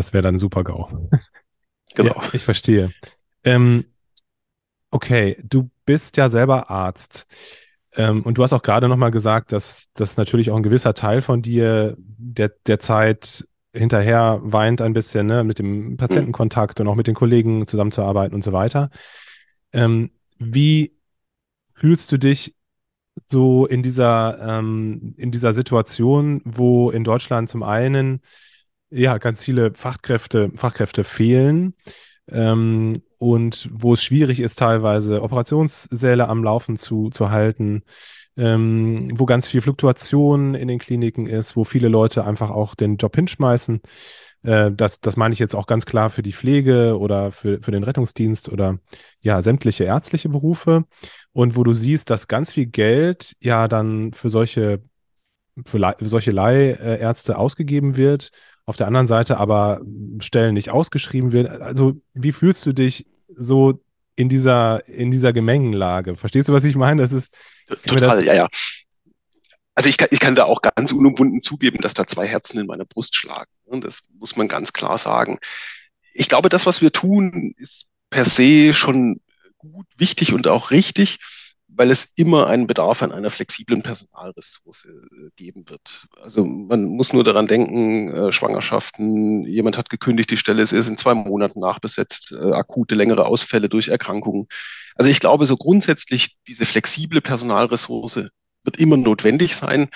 Das 0.00 0.14
wäre 0.14 0.22
dann 0.22 0.38
super 0.38 0.64
GAU. 0.64 0.88
Genau. 1.96 2.14
Ja, 2.14 2.28
ich 2.32 2.44
verstehe. 2.44 2.92
Ähm, 3.42 3.84
okay, 4.92 5.36
du 5.42 5.68
bist 5.84 6.16
ja 6.16 6.30
selber 6.30 6.70
Arzt. 6.70 7.26
Ähm, 7.96 8.22
und 8.22 8.38
du 8.38 8.44
hast 8.44 8.52
auch 8.52 8.62
gerade 8.62 8.88
nochmal 8.88 9.10
gesagt, 9.10 9.50
dass 9.50 9.88
das 9.94 10.16
natürlich 10.16 10.52
auch 10.52 10.56
ein 10.56 10.62
gewisser 10.62 10.94
Teil 10.94 11.20
von 11.20 11.42
dir 11.42 11.96
der, 11.98 12.52
der 12.64 12.78
Zeit 12.78 13.44
hinterher 13.74 14.38
weint 14.40 14.80
ein 14.82 14.92
bisschen, 14.92 15.26
ne, 15.26 15.42
mit 15.42 15.58
dem 15.58 15.96
Patientenkontakt 15.96 16.78
mhm. 16.78 16.86
und 16.86 16.92
auch 16.92 16.96
mit 16.96 17.08
den 17.08 17.16
Kollegen 17.16 17.66
zusammenzuarbeiten 17.66 18.36
und 18.36 18.44
so 18.44 18.52
weiter. 18.52 18.90
Ähm, 19.72 20.12
wie 20.38 20.96
fühlst 21.66 22.12
du 22.12 22.18
dich 22.18 22.54
so 23.26 23.66
in 23.66 23.82
dieser, 23.82 24.38
ähm, 24.58 25.14
in 25.16 25.32
dieser 25.32 25.54
Situation, 25.54 26.40
wo 26.44 26.92
in 26.92 27.02
Deutschland 27.02 27.50
zum 27.50 27.64
einen 27.64 28.22
ja 28.90 29.18
ganz 29.18 29.44
viele 29.44 29.72
Fachkräfte, 29.74 30.50
Fachkräfte 30.54 31.04
fehlen 31.04 31.74
ähm, 32.30 33.02
und 33.18 33.68
wo 33.72 33.94
es 33.94 34.02
schwierig 34.02 34.40
ist, 34.40 34.58
teilweise 34.58 35.22
Operationssäle 35.22 36.28
am 36.28 36.44
Laufen 36.44 36.76
zu, 36.76 37.10
zu 37.10 37.30
halten, 37.30 37.82
ähm, 38.36 39.10
wo 39.18 39.26
ganz 39.26 39.46
viel 39.46 39.60
Fluktuation 39.60 40.54
in 40.54 40.68
den 40.68 40.78
Kliniken 40.78 41.26
ist, 41.26 41.56
wo 41.56 41.64
viele 41.64 41.88
Leute 41.88 42.24
einfach 42.24 42.50
auch 42.50 42.74
den 42.74 42.96
Job 42.96 43.14
hinschmeißen. 43.16 43.80
Äh, 44.42 44.72
das, 44.72 45.00
das 45.00 45.16
meine 45.16 45.32
ich 45.34 45.38
jetzt 45.38 45.54
auch 45.54 45.66
ganz 45.66 45.86
klar 45.86 46.10
für 46.10 46.22
die 46.22 46.32
Pflege 46.32 46.98
oder 46.98 47.32
für, 47.32 47.60
für 47.60 47.72
den 47.72 47.84
Rettungsdienst 47.84 48.48
oder 48.48 48.78
ja, 49.20 49.42
sämtliche 49.42 49.84
ärztliche 49.84 50.28
Berufe. 50.28 50.84
Und 51.32 51.56
wo 51.56 51.64
du 51.64 51.72
siehst, 51.72 52.10
dass 52.10 52.28
ganz 52.28 52.52
viel 52.52 52.66
Geld 52.66 53.34
ja 53.40 53.68
dann 53.68 54.12
für 54.12 54.30
solche, 54.30 54.82
für, 55.66 55.94
für 55.98 56.08
solche 56.08 56.30
Leihärzte 56.32 57.38
ausgegeben 57.38 57.96
wird, 57.96 58.30
auf 58.66 58.76
der 58.76 58.86
anderen 58.86 59.06
Seite 59.06 59.38
aber 59.38 59.80
Stellen 60.20 60.54
nicht 60.54 60.70
ausgeschrieben 60.70 61.32
wird. 61.32 61.48
Also, 61.48 62.00
wie 62.14 62.32
fühlst 62.32 62.64
du 62.66 62.72
dich 62.72 63.06
so 63.34 63.80
in 64.16 64.28
dieser, 64.28 64.86
in 64.88 65.10
dieser 65.10 65.32
Gemengenlage? 65.32 66.16
Verstehst 66.16 66.48
du, 66.48 66.52
was 66.52 66.64
ich 66.64 66.76
meine? 66.76 67.02
Das 67.02 67.12
ist, 67.12 67.34
Total, 67.86 68.24
ja, 68.24 68.34
ja. 68.34 68.48
Also 69.74 69.88
ich 69.88 69.96
kann, 69.96 70.08
ich 70.10 70.20
kann 70.20 70.34
da 70.34 70.44
auch 70.44 70.62
ganz 70.62 70.92
unumwunden 70.92 71.40
zugeben, 71.40 71.78
dass 71.80 71.94
da 71.94 72.06
zwei 72.06 72.26
Herzen 72.26 72.58
in 72.58 72.66
meiner 72.66 72.84
Brust 72.84 73.14
schlagen. 73.14 73.50
Und 73.64 73.84
das 73.84 74.02
muss 74.18 74.36
man 74.36 74.48
ganz 74.48 74.72
klar 74.72 74.98
sagen. 74.98 75.38
Ich 76.12 76.28
glaube, 76.28 76.48
das, 76.48 76.66
was 76.66 76.82
wir 76.82 76.92
tun, 76.92 77.54
ist 77.56 77.86
per 78.10 78.24
se 78.24 78.74
schon 78.74 79.20
gut, 79.56 79.86
wichtig 79.96 80.34
und 80.34 80.48
auch 80.48 80.70
richtig, 80.70 81.18
weil 81.80 81.90
es 81.90 82.12
immer 82.16 82.46
einen 82.46 82.66
Bedarf 82.66 83.02
an 83.02 83.10
einer 83.10 83.30
flexiblen 83.30 83.82
Personalressource 83.82 84.84
äh, 84.84 85.30
geben 85.34 85.66
wird. 85.70 86.08
Also 86.20 86.44
man 86.44 86.84
muss 86.84 87.14
nur 87.14 87.24
daran 87.24 87.46
denken, 87.46 88.12
äh, 88.12 88.32
Schwangerschaften, 88.32 89.44
jemand 89.44 89.78
hat 89.78 89.88
gekündigt, 89.88 90.30
die 90.30 90.36
Stelle 90.36 90.60
ist 90.60 90.72
in 90.72 90.98
zwei 90.98 91.14
Monaten 91.14 91.60
nachbesetzt, 91.60 92.32
äh, 92.32 92.52
akute 92.52 92.94
längere 92.94 93.24
Ausfälle 93.24 93.70
durch 93.70 93.88
Erkrankungen. 93.88 94.46
Also 94.94 95.10
ich 95.10 95.20
glaube, 95.20 95.46
so 95.46 95.56
grundsätzlich 95.56 96.36
diese 96.46 96.66
flexible 96.66 97.22
Personalressource 97.22 98.28
wird 98.62 98.76
immer 98.78 98.98
notwendig 98.98 99.56
sein. 99.56 99.88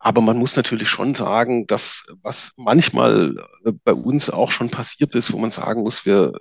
Aber 0.00 0.22
man 0.22 0.36
muss 0.36 0.56
natürlich 0.56 0.88
schon 0.88 1.14
sagen, 1.14 1.68
dass 1.68 2.06
was 2.22 2.50
manchmal 2.56 3.36
bei 3.84 3.92
uns 3.94 4.30
auch 4.30 4.50
schon 4.50 4.70
passiert 4.70 5.14
ist, 5.14 5.32
wo 5.32 5.38
man 5.38 5.52
sagen 5.52 5.84
muss, 5.84 6.04
wir 6.04 6.32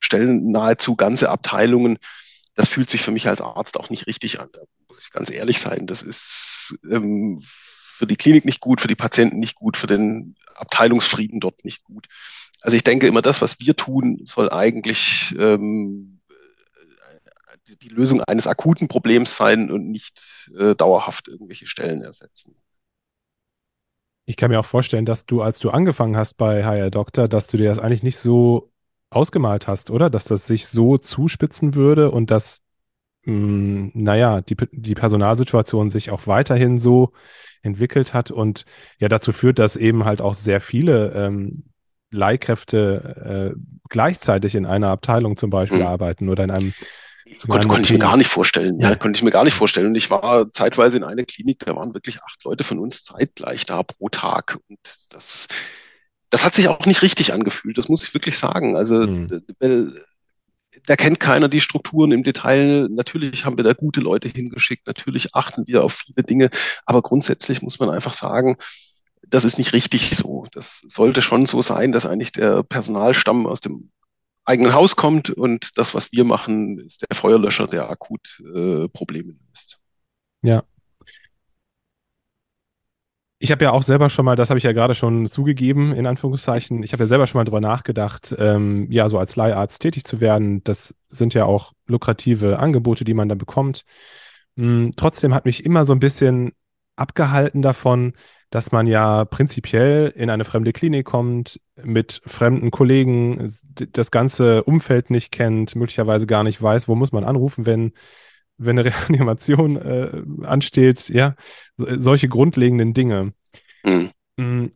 stellen 0.00 0.50
nahezu 0.50 0.96
ganze 0.96 1.30
Abteilungen, 1.30 1.96
das 2.54 2.68
fühlt 2.68 2.88
sich 2.88 3.02
für 3.02 3.10
mich 3.10 3.26
als 3.28 3.40
Arzt 3.40 3.78
auch 3.78 3.90
nicht 3.90 4.06
richtig 4.06 4.40
an. 4.40 4.48
Da 4.52 4.60
muss 4.88 5.00
ich 5.00 5.10
ganz 5.10 5.30
ehrlich 5.30 5.60
sein. 5.60 5.86
Das 5.86 6.02
ist 6.02 6.78
ähm, 6.90 7.40
für 7.42 8.06
die 8.06 8.16
Klinik 8.16 8.44
nicht 8.44 8.60
gut, 8.60 8.80
für 8.80 8.88
die 8.88 8.94
Patienten 8.94 9.38
nicht 9.38 9.56
gut, 9.56 9.76
für 9.76 9.86
den 9.86 10.36
Abteilungsfrieden 10.54 11.40
dort 11.40 11.64
nicht 11.64 11.84
gut. 11.84 12.06
Also 12.60 12.76
ich 12.76 12.84
denke 12.84 13.06
immer, 13.06 13.22
das, 13.22 13.42
was 13.42 13.60
wir 13.60 13.76
tun, 13.76 14.20
soll 14.24 14.50
eigentlich 14.50 15.34
ähm, 15.38 16.20
die 17.66 17.88
Lösung 17.88 18.20
eines 18.22 18.46
akuten 18.46 18.88
Problems 18.88 19.36
sein 19.36 19.70
und 19.70 19.90
nicht 19.90 20.50
äh, 20.56 20.74
dauerhaft 20.74 21.28
irgendwelche 21.28 21.66
Stellen 21.66 22.02
ersetzen. 22.02 22.54
Ich 24.26 24.36
kann 24.36 24.50
mir 24.50 24.60
auch 24.60 24.64
vorstellen, 24.64 25.04
dass 25.04 25.26
du, 25.26 25.42
als 25.42 25.58
du 25.58 25.70
angefangen 25.70 26.16
hast 26.16 26.34
bei 26.34 26.64
HR 26.64 26.90
Doctor, 26.90 27.28
dass 27.28 27.46
du 27.46 27.56
dir 27.56 27.68
das 27.68 27.78
eigentlich 27.78 28.02
nicht 28.02 28.18
so 28.18 28.72
ausgemalt 29.14 29.66
hast, 29.66 29.90
oder? 29.90 30.10
Dass 30.10 30.24
das 30.24 30.46
sich 30.46 30.66
so 30.66 30.98
zuspitzen 30.98 31.74
würde 31.74 32.10
und 32.10 32.30
dass, 32.30 32.62
mh, 33.24 33.32
hm, 33.32 33.90
naja, 33.94 34.40
die, 34.40 34.56
die 34.72 34.94
Personalsituation 34.94 35.90
sich 35.90 36.10
auch 36.10 36.26
weiterhin 36.26 36.78
so 36.78 37.12
entwickelt 37.62 38.12
hat 38.14 38.30
und 38.30 38.64
ja 38.98 39.08
dazu 39.08 39.32
führt, 39.32 39.58
dass 39.58 39.76
eben 39.76 40.04
halt 40.04 40.20
auch 40.20 40.34
sehr 40.34 40.60
viele 40.60 41.12
ähm, 41.12 41.52
Leihkräfte 42.10 43.54
äh, 43.54 43.60
gleichzeitig 43.88 44.54
in 44.54 44.66
einer 44.66 44.88
Abteilung 44.88 45.36
zum 45.36 45.50
Beispiel 45.50 45.80
mhm. 45.80 45.86
arbeiten 45.86 46.28
oder 46.28 46.44
in 46.44 46.50
einem 46.50 46.74
Konnte, 47.48 47.68
konnte 47.68 47.84
ich 47.84 47.92
mir 47.92 47.98
gar 47.98 48.18
nicht 48.18 48.28
vorstellen. 48.28 48.78
Ja, 48.80 48.94
konnte 48.96 49.16
ich 49.16 49.22
mir 49.22 49.30
gar 49.30 49.44
nicht 49.44 49.54
vorstellen. 49.54 49.86
Und 49.86 49.94
ich 49.94 50.10
war 50.10 50.52
zeitweise 50.52 50.98
in 50.98 51.04
einer 51.04 51.24
Klinik, 51.24 51.60
da 51.60 51.74
waren 51.74 51.94
wirklich 51.94 52.22
acht 52.22 52.44
Leute 52.44 52.64
von 52.64 52.78
uns 52.78 53.02
zeitgleich 53.02 53.64
da 53.64 53.82
pro 53.82 54.10
Tag. 54.10 54.58
Und 54.68 54.78
das, 55.08 55.48
das 56.34 56.44
hat 56.44 56.56
sich 56.56 56.66
auch 56.66 56.84
nicht 56.84 57.02
richtig 57.02 57.32
angefühlt. 57.32 57.78
Das 57.78 57.88
muss 57.88 58.02
ich 58.02 58.12
wirklich 58.12 58.36
sagen. 58.36 58.76
Also, 58.76 59.06
mhm. 59.06 59.40
da 60.84 60.96
kennt 60.96 61.20
keiner 61.20 61.48
die 61.48 61.60
Strukturen 61.60 62.10
im 62.10 62.24
Detail. 62.24 62.88
Natürlich 62.90 63.44
haben 63.44 63.56
wir 63.56 63.62
da 63.62 63.72
gute 63.72 64.00
Leute 64.00 64.26
hingeschickt. 64.26 64.88
Natürlich 64.88 65.36
achten 65.36 65.68
wir 65.68 65.84
auf 65.84 65.92
viele 65.92 66.24
Dinge. 66.24 66.50
Aber 66.86 67.02
grundsätzlich 67.02 67.62
muss 67.62 67.78
man 67.78 67.88
einfach 67.88 68.14
sagen, 68.14 68.56
das 69.28 69.44
ist 69.44 69.58
nicht 69.58 69.74
richtig 69.74 70.16
so. 70.16 70.48
Das 70.50 70.80
sollte 70.88 71.22
schon 71.22 71.46
so 71.46 71.62
sein, 71.62 71.92
dass 71.92 72.04
eigentlich 72.04 72.32
der 72.32 72.64
Personalstamm 72.64 73.46
aus 73.46 73.60
dem 73.60 73.92
eigenen 74.44 74.72
Haus 74.72 74.96
kommt 74.96 75.30
und 75.30 75.78
das, 75.78 75.94
was 75.94 76.10
wir 76.10 76.24
machen, 76.24 76.80
ist 76.80 77.02
der 77.08 77.16
Feuerlöscher, 77.16 77.66
der 77.66 77.88
akut 77.88 78.42
äh, 78.52 78.88
Probleme 78.88 79.36
löst. 79.50 79.78
Ja. 80.42 80.64
Ich 83.38 83.50
habe 83.50 83.64
ja 83.64 83.72
auch 83.72 83.82
selber 83.82 84.08
schon 84.10 84.24
mal, 84.24 84.36
das 84.36 84.48
habe 84.48 84.58
ich 84.58 84.64
ja 84.64 84.72
gerade 84.72 84.94
schon 84.94 85.26
zugegeben, 85.26 85.92
in 85.92 86.06
Anführungszeichen, 86.06 86.82
ich 86.82 86.92
habe 86.92 87.02
ja 87.02 87.08
selber 87.08 87.26
schon 87.26 87.40
mal 87.40 87.44
drüber 87.44 87.60
nachgedacht, 87.60 88.34
ähm, 88.38 88.90
ja, 88.90 89.08
so 89.08 89.18
als 89.18 89.36
Leiharzt 89.36 89.82
tätig 89.82 90.04
zu 90.04 90.20
werden. 90.20 90.62
Das 90.64 90.94
sind 91.10 91.34
ja 91.34 91.44
auch 91.44 91.72
lukrative 91.86 92.58
Angebote, 92.58 93.04
die 93.04 93.14
man 93.14 93.28
dann 93.28 93.38
bekommt. 93.38 93.84
Hm, 94.56 94.92
trotzdem 94.96 95.34
hat 95.34 95.44
mich 95.44 95.64
immer 95.64 95.84
so 95.84 95.92
ein 95.92 96.00
bisschen 96.00 96.52
abgehalten 96.96 97.60
davon, 97.60 98.14
dass 98.50 98.70
man 98.70 98.86
ja 98.86 99.24
prinzipiell 99.24 100.12
in 100.14 100.30
eine 100.30 100.44
fremde 100.44 100.72
Klinik 100.72 101.06
kommt, 101.06 101.60
mit 101.82 102.22
fremden 102.24 102.70
Kollegen 102.70 103.52
das 103.74 104.12
ganze 104.12 104.62
Umfeld 104.62 105.10
nicht 105.10 105.32
kennt, 105.32 105.74
möglicherweise 105.74 106.26
gar 106.26 106.44
nicht 106.44 106.62
weiß, 106.62 106.86
wo 106.86 106.94
muss 106.94 107.10
man 107.10 107.24
anrufen, 107.24 107.66
wenn, 107.66 107.92
wenn 108.58 108.78
eine 108.78 108.92
Reanimation 109.08 109.76
äh, 109.76 110.22
ansteht, 110.44 111.08
ja, 111.08 111.34
solche 111.76 112.28
grundlegenden 112.28 112.94
Dinge. 112.94 113.32
Mhm. 113.84 114.70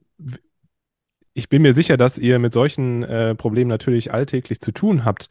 Ich 1.34 1.48
bin 1.48 1.62
mir 1.62 1.74
sicher, 1.74 1.96
dass 1.96 2.18
ihr 2.18 2.38
mit 2.38 2.52
solchen 2.52 3.02
äh, 3.04 3.34
Problemen 3.34 3.68
natürlich 3.68 4.12
alltäglich 4.12 4.60
zu 4.60 4.72
tun 4.72 5.04
habt. 5.04 5.28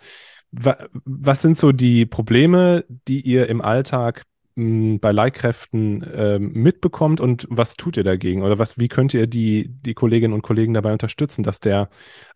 Was 0.51 1.41
sind 1.41 1.57
so 1.57 1.73
die 1.73 2.05
Probleme, 2.05 2.85
die 3.07 3.19
ihr 3.21 3.49
im 3.49 3.61
Alltag 3.61 4.23
bei 4.55 5.11
Leihkräften 5.11 6.01
äh, 6.01 6.39
mitbekommt 6.39 7.21
und 7.21 7.45
was 7.49 7.75
tut 7.75 7.95
ihr 7.95 8.03
dagegen? 8.03 8.41
Oder 8.41 8.57
was, 8.57 8.79
wie 8.79 8.87
könnt 8.87 9.13
ihr 9.13 9.27
die, 9.27 9.69
die 9.69 9.93
Kolleginnen 9.93 10.33
und 10.33 10.41
Kollegen 10.41 10.73
dabei 10.73 10.93
unterstützen, 10.93 11.43
dass 11.43 11.59
der 11.59 11.89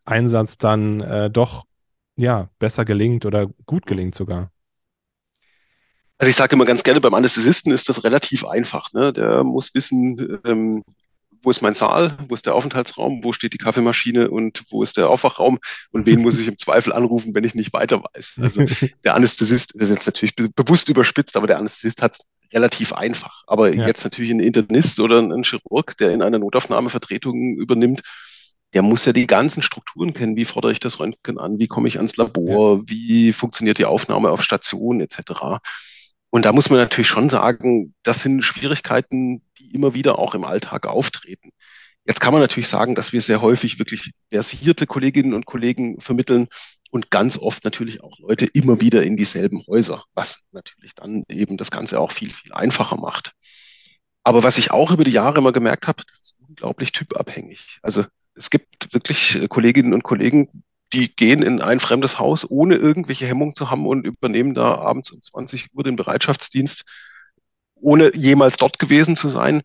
Einsatz 0.05 0.59
dann 0.59 1.01
äh, 1.01 1.31
doch 1.31 1.65
ja, 2.17 2.49
besser 2.59 2.85
gelingt 2.85 3.25
oder 3.25 3.47
gut 3.65 3.87
gelingt 3.87 4.13
sogar? 4.13 4.51
Also 6.21 6.29
ich 6.29 6.35
sage 6.35 6.55
immer 6.55 6.65
ganz 6.65 6.83
gerne, 6.83 7.01
beim 7.01 7.15
Anästhesisten 7.15 7.71
ist 7.71 7.89
das 7.89 8.03
relativ 8.03 8.45
einfach. 8.45 8.93
Ne? 8.93 9.11
Der 9.11 9.43
muss 9.43 9.73
wissen, 9.73 10.39
ähm, 10.45 10.83
wo 11.41 11.49
ist 11.49 11.63
mein 11.63 11.73
Saal, 11.73 12.15
wo 12.27 12.35
ist 12.35 12.45
der 12.45 12.53
Aufenthaltsraum, 12.53 13.23
wo 13.23 13.33
steht 13.33 13.53
die 13.53 13.57
Kaffeemaschine 13.57 14.29
und 14.29 14.61
wo 14.69 14.83
ist 14.83 14.97
der 14.97 15.09
Aufwachraum 15.09 15.57
und 15.89 16.05
wen 16.05 16.21
muss 16.21 16.37
ich 16.37 16.47
im 16.47 16.59
Zweifel 16.59 16.93
anrufen, 16.93 17.33
wenn 17.33 17.43
ich 17.43 17.55
nicht 17.55 17.73
weiter 17.73 18.03
weiß. 18.03 18.39
Also 18.39 18.65
der 19.03 19.15
Anästhesist, 19.15 19.73
das 19.73 19.89
ist 19.89 19.95
jetzt 19.95 20.05
natürlich 20.05 20.35
be 20.35 20.49
bewusst 20.49 20.89
überspitzt, 20.89 21.35
aber 21.35 21.47
der 21.47 21.57
Anästhesist 21.57 22.03
hat 22.03 22.11
es 22.13 22.19
relativ 22.53 22.93
einfach. 22.93 23.41
Aber 23.47 23.73
ja. 23.73 23.87
jetzt 23.87 24.03
natürlich 24.03 24.29
ein 24.29 24.41
Internist 24.41 24.99
oder 24.99 25.23
ein 25.23 25.41
Chirurg, 25.41 25.97
der 25.97 26.11
in 26.11 26.21
einer 26.21 26.37
Notaufnahme 26.37 26.91
Vertretungen 26.91 27.55
übernimmt, 27.55 28.03
der 28.75 28.83
muss 28.83 29.05
ja 29.05 29.11
die 29.11 29.25
ganzen 29.25 29.63
Strukturen 29.63 30.13
kennen. 30.13 30.35
Wie 30.35 30.45
fordere 30.45 30.71
ich 30.71 30.79
das 30.79 30.99
Röntgen 30.99 31.39
an? 31.39 31.57
Wie 31.57 31.67
komme 31.67 31.87
ich 31.87 31.97
ans 31.97 32.15
Labor? 32.17 32.77
Ja. 32.77 32.83
Wie 32.85 33.33
funktioniert 33.33 33.79
die 33.79 33.85
Aufnahme 33.85 34.29
auf 34.29 34.43
Station 34.43 35.01
etc.? 35.01 35.61
Und 36.31 36.45
da 36.45 36.53
muss 36.53 36.69
man 36.69 36.79
natürlich 36.79 37.07
schon 37.07 37.29
sagen, 37.29 37.93
das 38.03 38.21
sind 38.21 38.41
Schwierigkeiten, 38.41 39.43
die 39.59 39.75
immer 39.75 39.93
wieder 39.93 40.17
auch 40.17 40.33
im 40.33 40.45
Alltag 40.45 40.87
auftreten. 40.87 41.51
Jetzt 42.05 42.21
kann 42.21 42.33
man 42.33 42.41
natürlich 42.41 42.69
sagen, 42.69 42.95
dass 42.95 43.13
wir 43.13 43.21
sehr 43.21 43.41
häufig 43.41 43.77
wirklich 43.77 44.11
versierte 44.29 44.87
Kolleginnen 44.87 45.33
und 45.33 45.45
Kollegen 45.45 45.99
vermitteln 45.99 46.47
und 46.89 47.11
ganz 47.11 47.37
oft 47.37 47.63
natürlich 47.63 48.01
auch 48.01 48.17
Leute 48.19 48.45
immer 48.45 48.81
wieder 48.81 49.03
in 49.03 49.17
dieselben 49.17 49.61
Häuser, 49.67 50.03
was 50.13 50.47
natürlich 50.51 50.95
dann 50.95 51.23
eben 51.29 51.57
das 51.57 51.69
Ganze 51.69 51.99
auch 51.99 52.11
viel, 52.11 52.33
viel 52.33 52.53
einfacher 52.53 52.97
macht. 52.97 53.33
Aber 54.23 54.41
was 54.41 54.57
ich 54.57 54.71
auch 54.71 54.91
über 54.91 55.03
die 55.03 55.11
Jahre 55.11 55.39
immer 55.39 55.51
gemerkt 55.51 55.87
habe, 55.87 56.03
das 56.07 56.21
ist 56.21 56.35
unglaublich 56.47 56.91
typabhängig. 56.91 57.79
Also 57.81 58.05
es 58.35 58.49
gibt 58.49 58.93
wirklich 58.93 59.47
Kolleginnen 59.49 59.93
und 59.93 60.03
Kollegen, 60.03 60.63
die 60.93 61.15
gehen 61.15 61.43
in 61.43 61.61
ein 61.61 61.79
fremdes 61.79 62.19
Haus, 62.19 62.49
ohne 62.49 62.75
irgendwelche 62.75 63.25
Hemmungen 63.25 63.55
zu 63.55 63.69
haben 63.69 63.85
und 63.85 64.05
übernehmen 64.05 64.53
da 64.53 64.75
abends 64.75 65.11
um 65.11 65.21
20 65.21 65.67
Uhr 65.73 65.83
den 65.83 65.95
Bereitschaftsdienst, 65.95 66.85
ohne 67.75 68.15
jemals 68.15 68.57
dort 68.57 68.79
gewesen 68.79 69.15
zu 69.15 69.29
sein. 69.29 69.61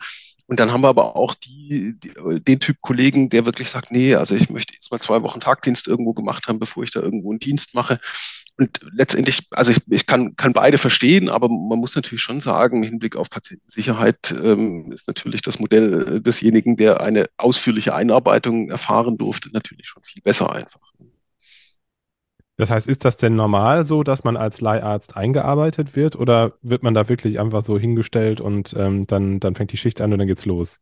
Und 0.49 0.61
dann 0.61 0.73
haben 0.73 0.83
wir 0.83 0.89
aber 0.89 1.17
auch 1.17 1.35
die, 1.35 1.99
die, 1.99 2.41
den 2.41 2.61
Typ 2.61 2.77
Kollegen, 2.81 3.29
der 3.31 3.47
wirklich 3.47 3.69
sagt, 3.69 3.91
nee, 3.91 4.15
also 4.15 4.37
ich 4.37 4.49
möchte 4.49 4.75
jetzt 4.75 4.93
mal 4.93 5.01
zwei 5.01 5.23
Wochen 5.23 5.41
Tagdienst 5.41 5.89
irgendwo 5.89 6.13
gemacht 6.13 6.47
haben, 6.47 6.61
bevor 6.61 6.85
ich 6.85 6.93
da 6.93 7.01
irgendwo 7.01 7.31
einen 7.31 7.41
Dienst 7.41 7.75
mache. 7.75 7.99
Und 8.57 8.81
letztendlich, 8.93 9.49
also 9.51 9.73
ich, 9.73 9.79
ich 9.91 10.07
kann, 10.07 10.37
kann 10.37 10.53
beide 10.53 10.79
verstehen, 10.79 11.29
aber 11.29 11.49
man 11.49 11.81
muss 11.81 11.97
natürlich 11.97 12.23
schon 12.23 12.41
sagen, 12.41 12.79
im 12.79 12.83
Hinblick 12.85 13.17
auf 13.17 13.29
Patientensicherheit 13.29 14.35
ähm, 14.41 14.93
ist 14.93 15.09
natürlich 15.09 15.43
das 15.43 15.59
Modell 15.59 16.21
desjenigen, 16.21 16.77
der 16.77 17.01
eine 17.01 17.27
ausführliche 17.37 17.95
Einarbeitung 17.95 18.71
erfahren 18.71 19.19
durfte, 19.19 19.51
natürlich 19.53 19.89
schon 19.89 20.05
viel 20.05 20.23
besser 20.23 20.53
einfach. 20.53 20.93
Das 22.57 22.71
heißt, 22.71 22.89
ist 22.89 23.05
das 23.05 23.19
denn 23.19 23.37
normal 23.37 23.85
so, 23.85 24.03
dass 24.03 24.25
man 24.25 24.37
als 24.37 24.61
Leiharzt 24.61 25.17
eingearbeitet 25.17 25.95
wird 25.95 26.17
oder 26.17 26.55
wird 26.63 26.83
man 26.83 26.95
da 26.95 27.09
wirklich 27.09 27.39
einfach 27.39 27.63
so 27.63 27.79
hingestellt 27.79 28.41
und 28.41 28.75
ähm, 28.79 29.07
dann, 29.07 29.41
dann 29.41 29.55
fängt 29.55 29.73
die 29.73 29.77
Schicht 29.77 30.01
an 30.01 30.13
und 30.13 30.19
dann 30.19 30.29
geht's 30.29 30.47
los? 30.47 30.81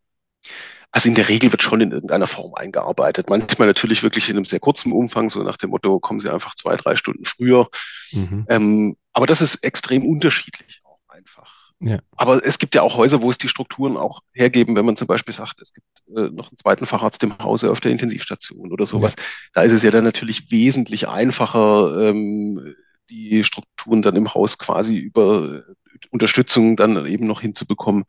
Also 0.93 1.09
in 1.09 1.17
der 1.17 1.29
Regel 1.29 1.51
wird 1.51 1.65
schon 1.65 1.81
in 1.81 1.91
irgendeiner 1.91 2.29
Form 2.29 2.55
eingearbeitet. 2.55 3.29
Manchmal 3.29 3.67
natürlich 3.67 4.05
wirklich 4.05 4.29
in 4.29 4.37
einem 4.37 4.45
sehr 4.45 4.61
kurzen 4.61 4.93
Umfang, 4.93 5.29
so 5.29 5.43
nach 5.43 5.57
dem 5.57 5.71
Motto, 5.71 5.99
kommen 5.99 6.21
Sie 6.21 6.33
einfach 6.33 6.55
zwei, 6.55 6.77
drei 6.77 6.95
Stunden 6.95 7.25
früher. 7.25 7.69
Mhm. 8.13 8.47
Ähm, 8.49 8.97
aber 9.13 9.27
das 9.27 9.41
ist 9.41 9.57
extrem 9.65 10.07
unterschiedlich 10.07 10.83
auch 10.85 11.01
einfach. 11.09 11.54
Ja. 11.87 11.99
Aber 12.17 12.45
es 12.45 12.59
gibt 12.59 12.75
ja 12.75 12.81
auch 12.81 12.97
Häuser, 12.97 13.21
wo 13.21 13.31
es 13.31 13.37
die 13.37 13.49
Strukturen 13.49 13.99
auch 13.99 14.21
hergeben, 14.33 14.75
wenn 14.75 14.87
man 14.87 14.97
zum 14.97 15.07
Beispiel 15.07 15.35
sagt, 15.35 15.61
es 15.61 15.75
gibt 15.75 15.87
äh, 16.17 16.31
noch 16.31 16.51
einen 16.51 16.57
zweiten 16.57 16.87
Facharzt 16.87 17.23
im 17.23 17.37
Hause 17.39 17.71
auf 17.71 17.81
der 17.81 17.93
Intensivstation 17.93 18.73
oder 18.73 18.87
sowas. 18.87 19.17
Ja. 19.19 19.25
Da 19.53 19.63
ist 19.63 19.73
es 19.73 19.83
ja 19.83 19.91
dann 19.91 20.05
natürlich 20.05 20.51
wesentlich 20.51 21.09
einfacher, 21.09 22.09
ähm, 22.09 22.75
die 23.11 23.45
Strukturen 23.45 24.01
dann 24.01 24.17
im 24.17 24.33
Haus 24.33 24.57
quasi 24.57 24.97
über 24.97 25.63
Unterstützung 26.11 26.77
dann 26.77 27.05
eben 27.07 27.27
noch 27.27 27.43
hinzubekommen, 27.43 28.05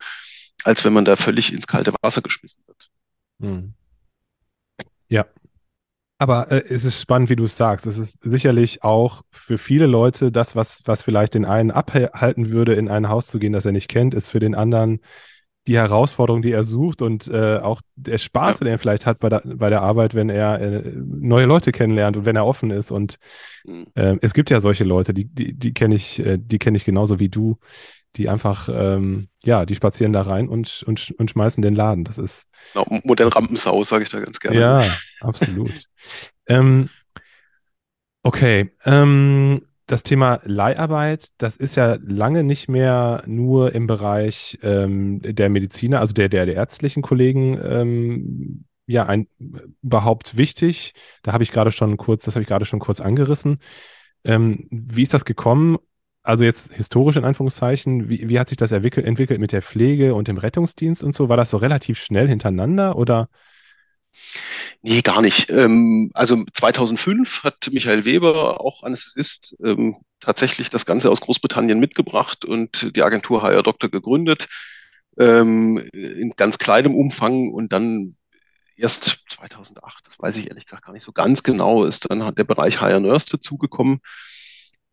als 0.64 0.82
wenn 0.86 0.94
man 0.94 1.04
da 1.04 1.16
völlig 1.16 1.52
ins 1.52 1.66
kalte 1.66 1.92
Wasser 2.00 2.22
geschmissen 2.22 2.62
wird. 2.66 2.90
Hm. 3.40 3.74
Ja, 5.08 5.26
aber 6.18 6.50
äh, 6.50 6.62
es 6.68 6.84
ist 6.84 7.00
spannend, 7.00 7.28
wie 7.28 7.36
du 7.36 7.44
es 7.44 7.56
sagst. 7.56 7.86
Es 7.86 7.98
ist 7.98 8.22
sicherlich 8.22 8.82
auch 8.82 9.22
für 9.30 9.58
viele 9.58 9.86
Leute 9.86 10.32
das, 10.32 10.56
was, 10.56 10.82
was 10.86 11.02
vielleicht 11.02 11.34
den 11.34 11.44
einen 11.44 11.70
abhalten 11.70 12.50
würde, 12.50 12.74
in 12.74 12.88
ein 12.88 13.08
Haus 13.08 13.26
zu 13.26 13.38
gehen, 13.38 13.52
das 13.52 13.66
er 13.66 13.72
nicht 13.72 13.88
kennt, 13.88 14.14
ist 14.14 14.28
für 14.28 14.40
den 14.40 14.54
anderen 14.54 15.00
die 15.66 15.76
Herausforderung, 15.76 16.42
die 16.42 16.52
er 16.52 16.62
sucht 16.62 17.02
und 17.02 17.26
äh, 17.26 17.56
auch 17.56 17.80
der 17.96 18.18
Spaß, 18.18 18.58
den 18.58 18.68
er 18.68 18.78
vielleicht 18.78 19.04
hat 19.04 19.18
bei 19.18 19.28
der, 19.28 19.42
bei 19.44 19.68
der 19.68 19.82
Arbeit, 19.82 20.14
wenn 20.14 20.28
er 20.28 20.60
äh, 20.60 20.92
neue 20.94 21.46
Leute 21.46 21.72
kennenlernt 21.72 22.16
und 22.16 22.24
wenn 22.24 22.36
er 22.36 22.46
offen 22.46 22.70
ist. 22.70 22.92
Und 22.92 23.16
äh, 23.94 24.16
es 24.20 24.32
gibt 24.32 24.50
ja 24.50 24.60
solche 24.60 24.84
Leute, 24.84 25.12
die, 25.12 25.24
die, 25.24 25.54
die 25.54 25.74
kenne 25.74 25.96
ich, 25.96 26.20
äh, 26.20 26.38
die 26.38 26.58
kenne 26.58 26.76
ich 26.76 26.84
genauso 26.84 27.18
wie 27.18 27.28
du, 27.28 27.58
die 28.16 28.28
einfach, 28.28 28.68
ähm, 28.72 29.28
ja, 29.44 29.66
die 29.66 29.74
spazieren 29.74 30.12
da 30.12 30.22
rein 30.22 30.48
und, 30.48 30.82
und, 30.86 31.14
und 31.18 31.30
schmeißen 31.30 31.62
den 31.62 31.74
Laden. 31.74 32.04
Das 32.04 32.18
ist. 32.18 32.46
Genau, 32.72 32.86
Modell 33.04 33.28
Rampensau, 33.28 33.84
sage 33.84 34.04
ich 34.04 34.10
da 34.10 34.20
ganz 34.20 34.40
gerne. 34.40 34.58
Ja, 34.58 34.84
absolut. 35.20 35.72
ähm, 36.48 36.88
okay. 38.22 38.70
Ähm, 38.84 39.62
das 39.86 40.02
Thema 40.02 40.40
Leiharbeit, 40.44 41.28
das 41.38 41.56
ist 41.56 41.76
ja 41.76 41.96
lange 42.02 42.42
nicht 42.42 42.68
mehr 42.68 43.22
nur 43.26 43.72
im 43.72 43.86
Bereich 43.86 44.58
ähm, 44.62 45.20
der 45.22 45.48
Mediziner, 45.48 46.00
also 46.00 46.12
der, 46.12 46.28
der, 46.28 46.44
der 46.44 46.56
ärztlichen 46.56 47.02
Kollegen, 47.02 47.60
ähm, 47.62 48.64
ja, 48.86 49.06
ein, 49.06 49.28
überhaupt 49.82 50.36
wichtig. 50.36 50.94
Da 51.22 51.32
habe 51.32 51.44
ich 51.44 51.52
gerade 51.52 51.70
schon 51.70 51.96
kurz, 51.96 52.24
das 52.24 52.34
habe 52.34 52.42
ich 52.42 52.48
gerade 52.48 52.64
schon 52.64 52.80
kurz 52.80 53.00
angerissen. 53.00 53.58
Ähm, 54.24 54.66
wie 54.70 55.02
ist 55.02 55.14
das 55.14 55.24
gekommen 55.24 55.78
also 56.26 56.44
jetzt 56.44 56.72
historisch 56.72 57.16
in 57.16 57.24
Anführungszeichen, 57.24 58.08
wie, 58.08 58.28
wie 58.28 58.38
hat 58.38 58.48
sich 58.48 58.58
das 58.58 58.72
entwickelt, 58.72 59.40
mit 59.40 59.52
der 59.52 59.62
Pflege 59.62 60.14
und 60.14 60.28
dem 60.28 60.38
Rettungsdienst 60.38 61.02
und 61.02 61.14
so? 61.14 61.28
War 61.28 61.36
das 61.36 61.50
so 61.50 61.56
relativ 61.56 61.98
schnell 61.98 62.28
hintereinander 62.28 62.96
oder? 62.96 63.28
Nee, 64.82 65.02
gar 65.02 65.22
nicht. 65.22 65.50
Ähm, 65.50 66.10
also 66.14 66.44
2005 66.54 67.44
hat 67.44 67.70
Michael 67.72 68.04
Weber, 68.04 68.60
auch 68.60 68.82
Anästhesist, 68.82 69.56
ähm, 69.64 69.96
tatsächlich 70.20 70.70
das 70.70 70.86
Ganze 70.86 71.10
aus 71.10 71.20
Großbritannien 71.20 71.78
mitgebracht 71.78 72.44
und 72.44 72.96
die 72.96 73.02
Agentur 73.02 73.42
HR 73.42 73.62
Doktor 73.62 73.88
gegründet, 73.90 74.48
ähm, 75.18 75.78
in 75.92 76.32
ganz 76.36 76.58
kleinem 76.58 76.94
Umfang 76.94 77.52
und 77.52 77.72
dann 77.72 78.16
erst 78.76 79.24
2008, 79.30 80.06
das 80.06 80.18
weiß 80.18 80.36
ich 80.36 80.48
ehrlich 80.48 80.66
gesagt 80.66 80.84
gar 80.84 80.92
nicht 80.92 81.02
so 81.02 81.12
ganz 81.12 81.42
genau, 81.42 81.84
ist 81.84 82.10
dann 82.10 82.34
der 82.34 82.44
Bereich 82.44 82.80
HR 82.80 83.00
Nurse 83.00 83.26
dazugekommen. 83.30 84.00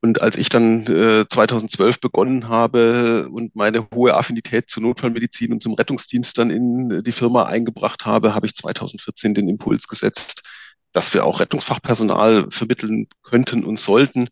Und 0.04 0.22
als 0.22 0.36
ich 0.36 0.50
dann 0.50 0.86
äh, 0.88 1.26
2012 1.30 2.02
begonnen 2.02 2.50
habe 2.50 3.30
und 3.32 3.56
meine 3.56 3.88
hohe 3.96 4.14
Affinität 4.16 4.70
zur 4.70 4.84
Notfallmedizin 4.84 5.54
und 5.54 5.64
zum 5.64 5.76
Rettungsdienst 5.76 6.38
dann 6.38 6.50
in 6.50 7.04
die 7.04 7.14
Firma 7.14 7.46
eingebracht 7.46 8.06
habe, 8.06 8.36
habe 8.36 8.46
ich 8.46 8.54
2014 8.54 9.34
den 9.34 9.48
Impuls 9.48 9.88
gesetzt, 9.88 10.44
dass 10.92 11.14
wir 11.14 11.24
auch 11.24 11.40
Rettungsfachpersonal 11.40 12.48
vermitteln 12.50 13.08
könnten 13.22 13.64
und 13.64 13.80
sollten, 13.80 14.28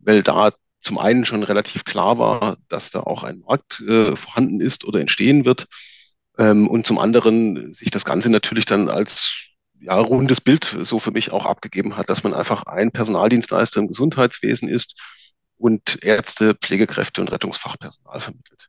weil 0.00 0.24
da 0.24 0.50
zum 0.80 0.98
einen 0.98 1.24
schon 1.24 1.44
relativ 1.44 1.84
klar 1.84 2.18
war, 2.18 2.56
dass 2.68 2.90
da 2.90 2.98
auch 3.04 3.22
ein 3.22 3.44
Markt 3.46 3.78
äh, 3.82 4.16
vorhanden 4.16 4.60
ist 4.60 4.84
oder 4.84 4.98
entstehen 4.98 5.44
wird. 5.44 5.66
Ähm, 6.36 6.66
und 6.66 6.84
zum 6.84 6.98
anderen 6.98 7.72
sich 7.72 7.92
das 7.92 8.04
Ganze 8.04 8.28
natürlich 8.28 8.64
dann 8.64 8.88
als 8.88 9.51
ja, 9.82 9.96
rundes 9.96 10.40
Bild 10.40 10.76
so 10.82 10.98
für 10.98 11.10
mich 11.10 11.32
auch 11.32 11.46
abgegeben 11.46 11.96
hat, 11.96 12.08
dass 12.08 12.22
man 12.22 12.34
einfach 12.34 12.64
ein 12.64 12.92
Personaldienstleister 12.92 13.80
im 13.80 13.88
Gesundheitswesen 13.88 14.68
ist 14.68 15.00
und 15.56 16.02
Ärzte, 16.02 16.54
Pflegekräfte 16.54 17.20
und 17.20 17.32
Rettungsfachpersonal 17.32 18.20
vermittelt. 18.20 18.68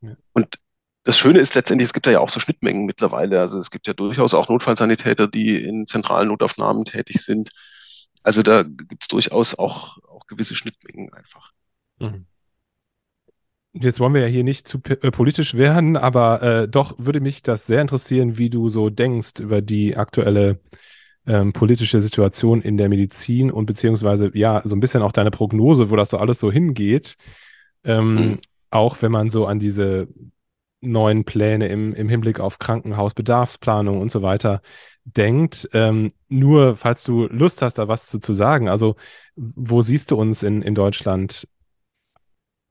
Ja. 0.00 0.16
Und 0.32 0.58
das 1.04 1.16
Schöne 1.16 1.38
ist 1.38 1.54
letztendlich, 1.54 1.86
es 1.86 1.92
gibt 1.92 2.06
ja 2.06 2.20
auch 2.20 2.28
so 2.28 2.40
Schnittmengen 2.40 2.84
mittlerweile. 2.84 3.40
Also 3.40 3.58
es 3.58 3.70
gibt 3.70 3.86
ja 3.86 3.94
durchaus 3.94 4.34
auch 4.34 4.48
Notfallsanitäter, 4.48 5.26
die 5.26 5.62
in 5.62 5.86
zentralen 5.86 6.28
Notaufnahmen 6.28 6.84
tätig 6.84 7.22
sind. 7.22 7.50
Also 8.22 8.42
da 8.42 8.62
gibt 8.62 9.04
es 9.04 9.08
durchaus 9.08 9.54
auch, 9.54 9.98
auch 10.08 10.26
gewisse 10.26 10.54
Schnittmengen 10.54 11.12
einfach. 11.12 11.52
Mhm. 11.98 12.26
Jetzt 13.80 14.00
wollen 14.00 14.14
wir 14.14 14.22
ja 14.22 14.26
hier 14.26 14.44
nicht 14.44 14.66
zu 14.66 14.78
äh, 14.88 15.10
politisch 15.10 15.54
werden, 15.54 15.96
aber 15.96 16.42
äh, 16.42 16.68
doch 16.68 16.94
würde 16.98 17.20
mich 17.20 17.42
das 17.42 17.66
sehr 17.66 17.80
interessieren, 17.80 18.38
wie 18.38 18.50
du 18.50 18.68
so 18.68 18.90
denkst 18.90 19.40
über 19.40 19.62
die 19.62 19.96
aktuelle 19.96 20.58
ähm, 21.26 21.52
politische 21.52 22.00
Situation 22.02 22.62
in 22.62 22.76
der 22.76 22.88
Medizin 22.88 23.50
und 23.50 23.66
beziehungsweise 23.66 24.30
ja, 24.34 24.62
so 24.64 24.74
ein 24.74 24.80
bisschen 24.80 25.02
auch 25.02 25.12
deine 25.12 25.30
Prognose, 25.30 25.90
wo 25.90 25.96
das 25.96 26.10
so 26.10 26.18
alles 26.18 26.40
so 26.40 26.50
hingeht. 26.50 27.16
Ähm, 27.84 28.14
mhm. 28.14 28.38
Auch 28.70 29.00
wenn 29.00 29.12
man 29.12 29.30
so 29.30 29.46
an 29.46 29.58
diese 29.58 30.08
neuen 30.80 31.24
Pläne 31.24 31.68
im, 31.68 31.94
im 31.94 32.08
Hinblick 32.08 32.40
auf 32.40 32.58
Krankenhausbedarfsplanung 32.58 34.00
und 34.00 34.10
so 34.10 34.22
weiter 34.22 34.62
denkt. 35.04 35.68
Ähm, 35.72 36.12
nur, 36.28 36.76
falls 36.76 37.02
du 37.04 37.26
Lust 37.26 37.62
hast, 37.62 37.78
da 37.78 37.88
was 37.88 38.06
zu, 38.06 38.18
zu 38.18 38.32
sagen, 38.32 38.68
also 38.68 38.96
wo 39.36 39.82
siehst 39.82 40.10
du 40.10 40.16
uns 40.16 40.42
in, 40.42 40.62
in 40.62 40.74
Deutschland 40.74 41.48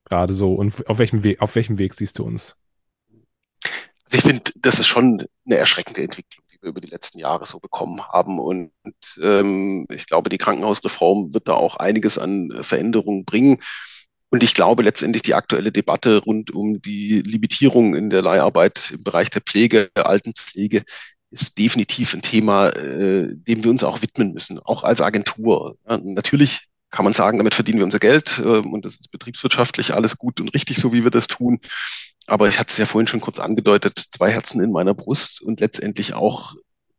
gerade 0.07 0.33
so 0.33 0.53
und 0.53 0.87
auf 0.89 0.99
welchem 0.99 1.23
Weg, 1.23 1.41
auf 1.41 1.55
welchem 1.55 1.77
Weg 1.77 1.93
siehst 1.93 2.19
du 2.19 2.23
uns? 2.23 2.55
Also 4.05 4.19
ich 4.19 4.21
finde, 4.21 4.51
das 4.61 4.79
ist 4.79 4.87
schon 4.87 5.25
eine 5.45 5.57
erschreckende 5.57 6.01
Entwicklung, 6.01 6.45
die 6.51 6.61
wir 6.61 6.69
über 6.69 6.81
die 6.81 6.87
letzten 6.87 7.19
Jahre 7.19 7.45
so 7.45 7.59
bekommen 7.59 8.01
haben. 8.07 8.39
Und 8.39 8.71
ähm, 9.21 9.85
ich 9.91 10.05
glaube, 10.05 10.29
die 10.29 10.37
Krankenhausreform 10.37 11.33
wird 11.33 11.47
da 11.47 11.53
auch 11.53 11.75
einiges 11.75 12.17
an 12.17 12.51
Veränderungen 12.61 13.25
bringen. 13.25 13.59
Und 14.29 14.43
ich 14.43 14.53
glaube 14.53 14.83
letztendlich 14.83 15.21
die 15.23 15.35
aktuelle 15.35 15.71
Debatte 15.71 16.19
rund 16.19 16.51
um 16.51 16.81
die 16.81 17.21
Limitierung 17.21 17.95
in 17.95 18.09
der 18.09 18.21
Leiharbeit 18.21 18.91
im 18.91 19.03
Bereich 19.03 19.29
der 19.29 19.41
Pflege, 19.41 19.89
der 19.95 20.07
Altenpflege, 20.07 20.83
ist 21.31 21.57
definitiv 21.57 22.13
ein 22.13 22.21
Thema, 22.21 22.69
äh, 22.69 23.27
dem 23.29 23.63
wir 23.63 23.71
uns 23.71 23.83
auch 23.83 24.01
widmen 24.01 24.33
müssen, 24.33 24.59
auch 24.59 24.83
als 24.83 25.01
Agentur. 25.01 25.77
Ja, 25.87 25.97
natürlich 25.97 26.67
kann 26.89 27.03
man 27.03 27.13
sagen, 27.13 27.37
damit 27.37 27.55
verdienen 27.55 27.79
wir 27.79 27.85
unser 27.85 27.99
Geld 27.99 28.39
äh, 28.39 28.59
und 28.59 28.85
das 28.85 28.93
ist 28.93 29.11
betriebswirtschaftlich 29.11 29.93
alles 29.93 30.17
gut 30.17 30.39
und 30.39 30.49
richtig, 30.49 30.77
so 30.77 30.93
wie 30.93 31.03
wir 31.03 31.11
das 31.11 31.27
tun. 31.27 31.59
Aber 32.27 32.47
ich 32.47 32.59
hatte 32.59 32.71
es 32.71 32.77
ja 32.77 32.85
vorhin 32.85 33.07
schon 33.07 33.21
kurz 33.21 33.39
angedeutet, 33.39 33.97
zwei 34.11 34.31
Herzen 34.31 34.61
in 34.61 34.71
meiner 34.71 34.93
Brust 34.93 35.41
und 35.41 35.59
letztendlich 35.59 36.13
auch 36.13 36.55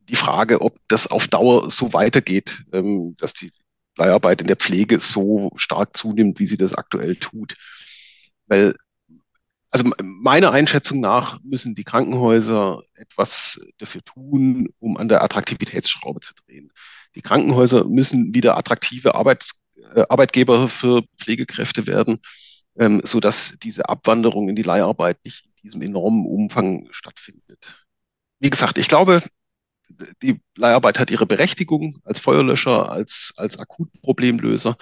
die 0.08 0.16
Frage, 0.16 0.60
ob 0.60 0.78
das 0.88 1.06
auf 1.06 1.28
Dauer 1.28 1.70
so 1.70 1.92
weitergeht, 1.92 2.64
ähm, 2.72 3.14
dass 3.18 3.34
die 3.34 3.50
Leiharbeit 3.96 4.40
in 4.40 4.46
der 4.46 4.56
Pflege 4.56 5.00
so 5.00 5.50
stark 5.56 5.96
zunimmt, 5.96 6.38
wie 6.38 6.46
sie 6.46 6.56
das 6.56 6.74
aktuell 6.74 7.16
tut. 7.16 7.54
Weil 8.46 8.74
also 9.70 9.84
meiner 10.00 10.52
Einschätzung 10.52 11.00
nach 11.00 11.38
müssen 11.44 11.74
die 11.74 11.84
Krankenhäuser 11.84 12.82
etwas 12.94 13.60
dafür 13.76 14.02
tun, 14.02 14.70
um 14.78 14.96
an 14.96 15.08
der 15.08 15.22
Attraktivitätsschraube 15.22 16.20
zu 16.20 16.32
drehen. 16.34 16.72
Die 17.14 17.20
Krankenhäuser 17.20 17.84
müssen 17.84 18.34
wieder 18.34 18.56
attraktive 18.56 19.14
Arbeits, 19.14 19.60
Arbeitgeber 20.08 20.68
für 20.68 21.02
Pflegekräfte 21.18 21.86
werden, 21.86 22.20
ähm, 22.78 23.00
so 23.04 23.20
dass 23.20 23.56
diese 23.62 23.88
Abwanderung 23.88 24.48
in 24.48 24.56
die 24.56 24.62
Leiharbeit 24.62 25.18
nicht 25.24 25.46
in 25.46 25.52
diesem 25.62 25.82
enormen 25.82 26.26
Umfang 26.26 26.88
stattfindet. 26.90 27.86
Wie 28.40 28.50
gesagt, 28.50 28.78
ich 28.78 28.88
glaube, 28.88 29.22
die 30.22 30.40
Leiharbeit 30.56 30.98
hat 30.98 31.10
ihre 31.10 31.26
Berechtigung 31.26 31.98
als 32.04 32.20
Feuerlöscher, 32.20 32.90
als, 32.90 33.32
als 33.36 33.58
Akutproblemlöser. 33.58 34.76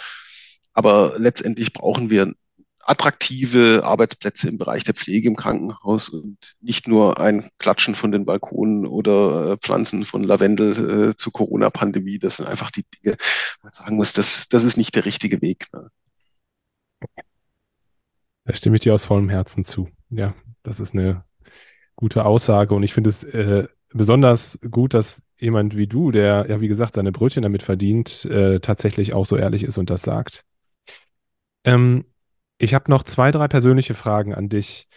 Aber 0.73 1.15
letztendlich 1.19 1.73
brauchen 1.73 2.11
wir 2.11 2.35
attraktive 2.87 3.83
Arbeitsplätze 3.85 4.49
im 4.49 4.59
Bereich 4.59 4.85
der 4.85 4.95
Pflege 4.95 5.29
im 5.29 5.37
Krankenhaus 5.37 6.09
und 6.09 6.57
nicht 6.61 6.87
nur 6.87 7.19
ein 7.19 7.49
Klatschen 7.59 7.95
von 7.95 8.13
den 8.13 8.25
Balkonen 8.25 8.87
oder 8.87 9.53
äh, 9.53 9.57
Pflanzen 9.57 10.05
von 10.05 10.23
Lavendel 10.23 11.11
äh, 11.11 11.17
zur 11.17 11.33
Corona-Pandemie. 11.33 12.19
Das 12.19 12.37
sind 12.37 12.49
einfach 12.49 12.71
die 12.71 12.85
Dinge, 12.85 13.17
wo 13.61 13.67
man 13.67 13.73
sagen 13.73 13.97
muss, 13.97 14.13
das, 14.13 14.49
das 14.49 14.65
ist 14.65 14.77
nicht 14.77 14.95
der 14.95 15.05
richtige 15.05 15.43
Weg. 15.43 15.67
Ne? 15.73 15.91
Da 18.45 18.55
stimme 18.55 18.77
ich 18.77 18.83
dir 18.83 18.95
aus 18.95 19.05
vollem 19.05 19.29
Herzen 19.29 19.65
zu. 19.65 19.89
Ja, 20.11 20.35
das 20.63 20.79
ist 20.79 20.95
eine 20.95 21.25
gute 21.97 22.25
Aussage 22.25 22.75
und 22.75 22.85
ich 22.85 22.95
finde 22.95 23.11
es 23.11 23.25
äh, 23.25 23.67
besonders 23.93 24.61
gut, 24.71 24.95
dass 24.95 25.23
jemand 25.39 25.77
wie 25.77 25.89
du, 25.89 26.13
der 26.13 26.47
ja 26.49 26.61
wie 26.61 26.69
gesagt 26.69 26.95
seine 26.95 27.11
Brötchen 27.11 27.43
damit 27.43 27.63
verdient, 27.63 28.25
äh, 28.27 28.61
tatsächlich 28.61 29.13
auch 29.13 29.27
so 29.27 29.37
ehrlich 29.37 29.65
ist 29.65 29.79
und 29.79 29.91
das 29.91 30.03
sagt. 30.03 30.45
Ähm, 31.65 32.05
ich 32.59 32.75
habe 32.75 32.91
noch 32.91 33.03
zwei, 33.03 33.31
drei 33.31 33.49
persönliche 33.49 33.95
Fragen 33.95 34.35
an 34.35 34.49
dich, 34.49 34.89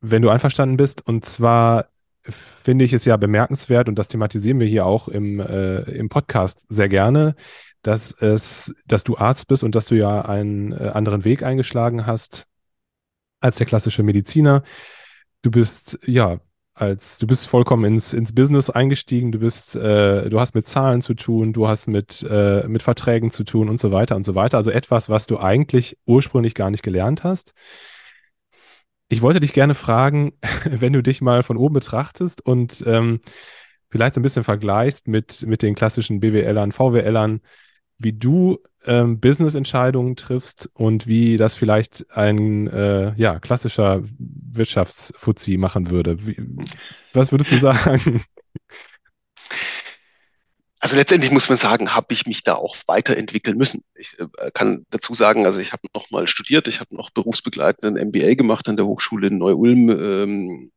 wenn 0.00 0.22
du 0.22 0.30
einverstanden 0.30 0.76
bist. 0.76 1.06
Und 1.06 1.24
zwar 1.24 1.86
finde 2.22 2.84
ich 2.84 2.92
es 2.92 3.04
ja 3.04 3.16
bemerkenswert, 3.16 3.88
und 3.88 3.98
das 3.98 4.08
thematisieren 4.08 4.60
wir 4.60 4.66
hier 4.66 4.86
auch 4.86 5.08
im, 5.08 5.40
äh, 5.40 5.80
im 5.82 6.08
Podcast 6.08 6.66
sehr 6.68 6.88
gerne, 6.88 7.34
dass 7.82 8.12
es, 8.12 8.74
dass 8.86 9.04
du 9.04 9.16
Arzt 9.16 9.46
bist 9.46 9.62
und 9.62 9.74
dass 9.74 9.86
du 9.86 9.94
ja 9.94 10.22
einen 10.22 10.72
äh, 10.72 10.90
anderen 10.92 11.24
Weg 11.24 11.42
eingeschlagen 11.42 12.06
hast 12.06 12.46
als 13.40 13.56
der 13.56 13.66
klassische 13.66 14.02
Mediziner. 14.02 14.62
Du 15.42 15.50
bist 15.50 15.98
ja 16.04 16.40
als 16.80 17.18
du 17.18 17.26
bist 17.26 17.46
vollkommen 17.46 17.84
ins, 17.84 18.14
ins 18.14 18.34
Business 18.34 18.70
eingestiegen, 18.70 19.32
du 19.32 19.40
bist, 19.40 19.74
äh, 19.76 20.28
du 20.30 20.40
hast 20.40 20.54
mit 20.54 20.68
Zahlen 20.68 21.02
zu 21.02 21.14
tun, 21.14 21.52
du 21.52 21.68
hast 21.68 21.88
mit, 21.88 22.26
äh, 22.28 22.66
mit 22.68 22.82
Verträgen 22.82 23.30
zu 23.30 23.44
tun 23.44 23.68
und 23.68 23.80
so 23.80 23.92
weiter 23.92 24.16
und 24.16 24.24
so 24.24 24.34
weiter. 24.34 24.56
Also 24.56 24.70
etwas, 24.70 25.08
was 25.08 25.26
du 25.26 25.38
eigentlich 25.38 25.98
ursprünglich 26.06 26.54
gar 26.54 26.70
nicht 26.70 26.82
gelernt 26.82 27.24
hast. 27.24 27.52
Ich 29.08 29.22
wollte 29.22 29.40
dich 29.40 29.52
gerne 29.52 29.74
fragen, 29.74 30.32
wenn 30.64 30.92
du 30.92 31.02
dich 31.02 31.20
mal 31.20 31.42
von 31.42 31.56
oben 31.56 31.74
betrachtest 31.74 32.44
und 32.44 32.84
ähm, 32.86 33.20
vielleicht 33.90 34.14
so 34.14 34.20
ein 34.20 34.22
bisschen 34.22 34.44
vergleichst 34.44 35.08
mit, 35.08 35.46
mit 35.46 35.62
den 35.62 35.74
klassischen 35.74 36.20
BWLern, 36.20 36.72
VWLern, 36.72 37.40
wie 37.98 38.12
du 38.12 38.58
ähm, 38.84 39.20
Business-Entscheidungen 39.20 40.16
triffst 40.16 40.70
und 40.74 41.06
wie 41.06 41.36
das 41.36 41.54
vielleicht 41.54 42.06
ein 42.16 42.68
äh, 42.68 43.14
ja, 43.16 43.38
klassischer 43.38 44.02
Wirtschaftsfuzzi 44.18 45.56
machen 45.56 45.90
würde. 45.90 46.26
Wie, 46.26 46.36
was 47.12 47.32
würdest 47.32 47.52
du 47.52 47.58
sagen? 47.60 48.24
Also 50.80 50.94
letztendlich 50.94 51.32
muss 51.32 51.48
man 51.48 51.58
sagen, 51.58 51.94
habe 51.94 52.12
ich 52.14 52.26
mich 52.26 52.44
da 52.44 52.54
auch 52.54 52.76
weiterentwickeln 52.86 53.58
müssen. 53.58 53.82
Ich 53.94 54.16
äh, 54.18 54.50
kann 54.52 54.86
dazu 54.90 55.12
sagen, 55.12 55.44
also 55.44 55.58
ich 55.58 55.72
habe 55.72 55.82
noch 55.92 56.10
mal 56.10 56.28
studiert, 56.28 56.68
ich 56.68 56.80
habe 56.80 56.94
noch 56.94 57.10
berufsbegleitenden 57.10 58.08
MBA 58.08 58.34
gemacht 58.34 58.68
an 58.68 58.76
der 58.76 58.86
Hochschule 58.86 59.26
in 59.26 59.38
Neu-Ulm, 59.38 59.90
ähm, 59.90 60.72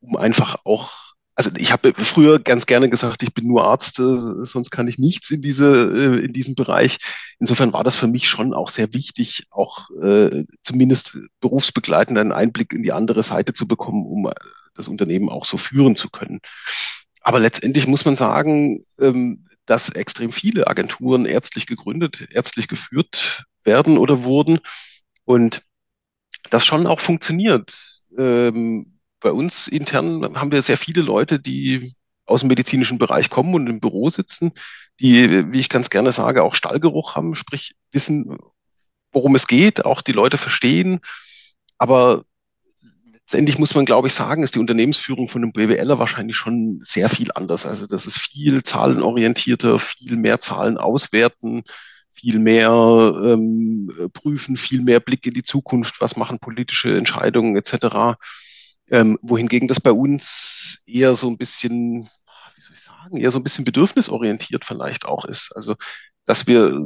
um 0.00 0.16
einfach 0.16 0.56
auch 0.64 1.05
also 1.36 1.50
ich 1.56 1.70
habe 1.70 1.92
früher 1.98 2.38
ganz 2.38 2.64
gerne 2.64 2.88
gesagt, 2.88 3.22
ich 3.22 3.34
bin 3.34 3.46
nur 3.46 3.64
Arzt, 3.64 3.98
äh, 3.98 4.16
sonst 4.44 4.70
kann 4.70 4.88
ich 4.88 4.98
nichts 4.98 5.30
in 5.30 5.42
diese 5.42 5.66
äh, 5.94 6.24
in 6.24 6.32
diesem 6.32 6.54
Bereich. 6.54 6.96
Insofern 7.38 7.74
war 7.74 7.84
das 7.84 7.94
für 7.94 8.06
mich 8.06 8.28
schon 8.28 8.54
auch 8.54 8.70
sehr 8.70 8.94
wichtig, 8.94 9.46
auch 9.50 9.90
äh, 10.02 10.44
zumindest 10.62 11.18
berufsbegleitend 11.40 12.18
einen 12.18 12.32
Einblick 12.32 12.72
in 12.72 12.82
die 12.82 12.92
andere 12.92 13.22
Seite 13.22 13.52
zu 13.52 13.68
bekommen, 13.68 14.06
um 14.06 14.26
äh, 14.26 14.34
das 14.74 14.88
Unternehmen 14.88 15.28
auch 15.28 15.44
so 15.44 15.58
führen 15.58 15.94
zu 15.94 16.08
können. 16.08 16.40
Aber 17.20 17.38
letztendlich 17.38 17.86
muss 17.86 18.06
man 18.06 18.16
sagen, 18.16 18.82
ähm, 18.98 19.44
dass 19.66 19.90
extrem 19.90 20.32
viele 20.32 20.68
Agenturen 20.68 21.26
ärztlich 21.26 21.66
gegründet, 21.66 22.28
ärztlich 22.30 22.66
geführt 22.66 23.44
werden 23.62 23.98
oder 23.98 24.24
wurden 24.24 24.60
und 25.24 25.60
das 26.50 26.64
schon 26.64 26.86
auch 26.86 27.00
funktioniert. 27.00 27.76
Ähm, 28.16 28.95
bei 29.20 29.32
uns 29.32 29.68
intern 29.68 30.38
haben 30.38 30.52
wir 30.52 30.62
sehr 30.62 30.76
viele 30.76 31.02
Leute, 31.02 31.38
die 31.40 31.92
aus 32.26 32.40
dem 32.40 32.48
medizinischen 32.48 32.98
Bereich 32.98 33.30
kommen 33.30 33.54
und 33.54 33.68
im 33.68 33.80
Büro 33.80 34.10
sitzen, 34.10 34.52
die, 35.00 35.52
wie 35.52 35.60
ich 35.60 35.68
ganz 35.68 35.90
gerne 35.90 36.12
sage, 36.12 36.42
auch 36.42 36.54
Stallgeruch 36.54 37.14
haben, 37.14 37.34
sprich 37.34 37.76
wissen, 37.92 38.36
worum 39.12 39.34
es 39.34 39.46
geht, 39.46 39.84
auch 39.84 40.02
die 40.02 40.12
Leute 40.12 40.36
verstehen. 40.36 41.00
Aber 41.78 42.24
letztendlich 43.12 43.58
muss 43.58 43.74
man, 43.74 43.84
glaube 43.84 44.08
ich, 44.08 44.14
sagen, 44.14 44.42
ist 44.42 44.54
die 44.54 44.58
Unternehmensführung 44.58 45.28
von 45.28 45.42
einem 45.42 45.52
BWLer 45.52 45.98
wahrscheinlich 45.98 46.36
schon 46.36 46.80
sehr 46.84 47.08
viel 47.08 47.30
anders. 47.34 47.66
Also 47.66 47.86
das 47.86 48.06
ist 48.06 48.18
viel 48.18 48.62
zahlenorientierter, 48.62 49.78
viel 49.78 50.16
mehr 50.16 50.40
Zahlen 50.40 50.78
auswerten, 50.78 51.62
viel 52.10 52.38
mehr 52.38 52.70
ähm, 52.70 53.90
prüfen, 54.12 54.56
viel 54.56 54.82
mehr 54.82 55.00
Blick 55.00 55.26
in 55.26 55.34
die 55.34 55.42
Zukunft, 55.42 56.00
was 56.00 56.16
machen 56.16 56.38
politische 56.38 56.96
Entscheidungen 56.96 57.56
etc. 57.56 58.16
Ähm, 58.88 59.18
wohingegen 59.20 59.68
das 59.68 59.80
bei 59.80 59.90
uns 59.90 60.80
eher 60.86 61.16
so 61.16 61.28
ein 61.28 61.36
bisschen, 61.36 62.08
wie 62.54 62.60
soll 62.60 62.74
ich 62.74 62.82
sagen, 62.82 63.16
eher 63.16 63.30
so 63.30 63.38
ein 63.40 63.42
bisschen 63.42 63.64
bedürfnisorientiert 63.64 64.64
vielleicht 64.64 65.06
auch 65.06 65.24
ist. 65.24 65.52
Also, 65.56 65.74
dass 66.24 66.46
wir, 66.46 66.78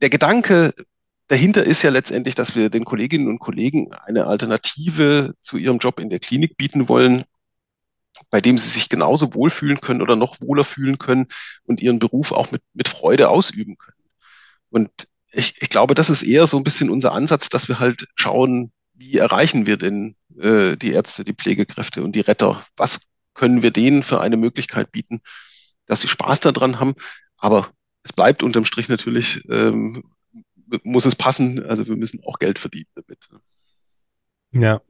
der 0.00 0.10
Gedanke 0.10 0.74
dahinter 1.28 1.64
ist 1.64 1.82
ja 1.82 1.90
letztendlich, 1.90 2.34
dass 2.34 2.56
wir 2.56 2.70
den 2.70 2.84
Kolleginnen 2.84 3.28
und 3.28 3.38
Kollegen 3.38 3.92
eine 3.92 4.26
Alternative 4.26 5.34
zu 5.40 5.56
ihrem 5.56 5.78
Job 5.78 6.00
in 6.00 6.10
der 6.10 6.18
Klinik 6.18 6.56
bieten 6.56 6.88
wollen, 6.88 7.24
bei 8.30 8.40
dem 8.40 8.58
sie 8.58 8.68
sich 8.68 8.88
genauso 8.88 9.34
wohlfühlen 9.34 9.80
können 9.80 10.02
oder 10.02 10.16
noch 10.16 10.40
wohler 10.40 10.64
fühlen 10.64 10.98
können 10.98 11.26
und 11.64 11.80
ihren 11.80 11.98
Beruf 11.98 12.32
auch 12.32 12.50
mit, 12.50 12.62
mit 12.72 12.88
Freude 12.88 13.28
ausüben 13.28 13.76
können. 13.76 13.96
Und 14.70 14.90
ich, 15.30 15.60
ich 15.60 15.68
glaube, 15.68 15.94
das 15.94 16.10
ist 16.10 16.22
eher 16.22 16.46
so 16.46 16.56
ein 16.56 16.64
bisschen 16.64 16.90
unser 16.90 17.12
Ansatz, 17.12 17.48
dass 17.48 17.68
wir 17.68 17.78
halt 17.78 18.06
schauen, 18.14 18.72
wie 18.98 19.16
erreichen 19.16 19.66
wir 19.66 19.76
denn 19.76 20.16
äh, 20.38 20.76
die 20.76 20.92
Ärzte, 20.92 21.24
die 21.24 21.34
Pflegekräfte 21.34 22.02
und 22.02 22.12
die 22.12 22.20
Retter? 22.20 22.62
Was 22.76 23.00
können 23.34 23.62
wir 23.62 23.70
denen 23.70 24.02
für 24.02 24.20
eine 24.20 24.36
Möglichkeit 24.36 24.92
bieten, 24.92 25.20
dass 25.86 26.00
sie 26.00 26.08
Spaß 26.08 26.40
daran 26.40 26.80
haben? 26.80 26.94
Aber 27.38 27.70
es 28.02 28.12
bleibt 28.12 28.42
unterm 28.42 28.64
Strich 28.64 28.88
natürlich, 28.88 29.48
ähm, 29.48 30.02
muss 30.82 31.06
es 31.06 31.14
passen. 31.14 31.64
Also 31.64 31.86
wir 31.86 31.96
müssen 31.96 32.20
auch 32.24 32.38
Geld 32.38 32.58
verdienen 32.58 32.88
damit. 32.94 33.18
Ja. 34.50 34.80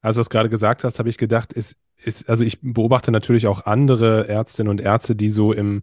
Also 0.00 0.20
was 0.20 0.30
gerade 0.30 0.48
gesagt 0.48 0.84
hast, 0.84 0.98
habe 1.00 1.08
ich 1.08 1.18
gedacht, 1.18 1.52
ist, 1.52 1.76
ist, 1.96 2.28
also 2.28 2.44
ich 2.44 2.60
beobachte 2.60 3.10
natürlich 3.10 3.48
auch 3.48 3.66
andere 3.66 4.28
Ärztinnen 4.28 4.70
und 4.70 4.80
Ärzte, 4.80 5.16
die 5.16 5.30
so 5.30 5.52
im, 5.52 5.82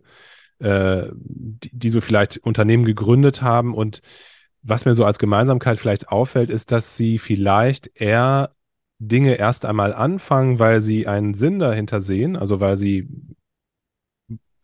äh, 0.60 1.08
die, 1.14 1.72
die 1.74 1.90
so 1.90 2.00
vielleicht 2.00 2.38
Unternehmen 2.38 2.86
gegründet 2.86 3.42
haben 3.42 3.74
und 3.74 4.02
was 4.64 4.86
mir 4.86 4.96
so 4.96 5.06
als 5.06 5.20
Gemeinsamkeit 5.20 5.78
vielleicht 5.78 6.10
auffällt, 6.10 6.50
ist, 6.50 6.72
dass 6.72 6.96
sie 6.96 7.20
vielleicht 7.20 7.92
eher 7.96 8.52
Dinge 9.00 9.36
erst 9.36 9.66
einmal 9.66 9.94
anfangen, 9.94 10.60
weil 10.60 10.82
sie 10.82 11.08
einen 11.08 11.34
Sinn 11.34 11.60
dahinter 11.60 12.00
sehen, 12.00 12.38
also 12.38 12.62
weil 12.62 12.78
sie, 12.78 13.10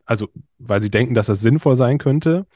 also 0.05 0.29
weil 0.57 0.81
sie 0.81 0.89
denken, 0.89 1.13
dass 1.13 1.27
das 1.27 1.41
sinnvoll 1.41 1.75
sein 1.75 1.97
könnte 1.97 2.47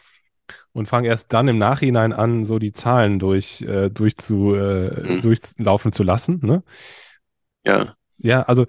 und 0.71 0.87
fangen 0.87 1.05
erst 1.05 1.33
dann 1.33 1.49
im 1.49 1.57
Nachhinein 1.57 2.13
an, 2.13 2.45
so 2.45 2.59
die 2.59 2.71
Zahlen 2.71 3.19
durch, 3.19 3.61
äh, 3.61 3.89
durch 3.89 4.15
zu, 4.17 4.55
äh, 4.55 5.17
mhm. 5.17 5.21
durchlaufen 5.21 5.91
zu 5.91 6.03
lassen. 6.03 6.39
Ne? 6.41 6.63
Ja. 7.65 7.93
Ja, 8.17 8.43
also, 8.43 8.65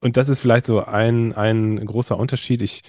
und 0.00 0.16
das 0.16 0.28
ist 0.28 0.38
vielleicht 0.38 0.66
so 0.66 0.84
ein, 0.84 1.32
ein 1.32 1.84
großer 1.84 2.16
Unterschied. 2.16 2.62
Ich 2.62 2.82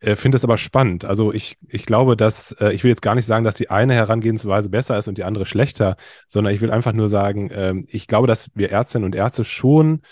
äh, 0.00 0.16
finde 0.16 0.36
es 0.36 0.44
aber 0.44 0.56
spannend. 0.56 1.04
Also 1.04 1.32
ich, 1.32 1.56
ich 1.68 1.86
glaube, 1.86 2.16
dass, 2.16 2.52
äh, 2.52 2.72
ich 2.72 2.84
will 2.84 2.90
jetzt 2.90 3.02
gar 3.02 3.14
nicht 3.14 3.26
sagen, 3.26 3.44
dass 3.44 3.54
die 3.54 3.70
eine 3.70 3.94
Herangehensweise 3.94 4.70
besser 4.70 4.98
ist 4.98 5.08
und 5.08 5.18
die 5.18 5.24
andere 5.24 5.46
schlechter, 5.46 5.96
sondern 6.28 6.54
ich 6.54 6.60
will 6.60 6.70
einfach 6.70 6.92
nur 6.92 7.08
sagen, 7.08 7.50
äh, 7.50 7.74
ich 7.86 8.06
glaube, 8.06 8.26
dass 8.26 8.50
wir 8.54 8.70
Ärztinnen 8.70 9.04
und 9.04 9.14
Ärzte 9.14 9.44
schon 9.44 10.02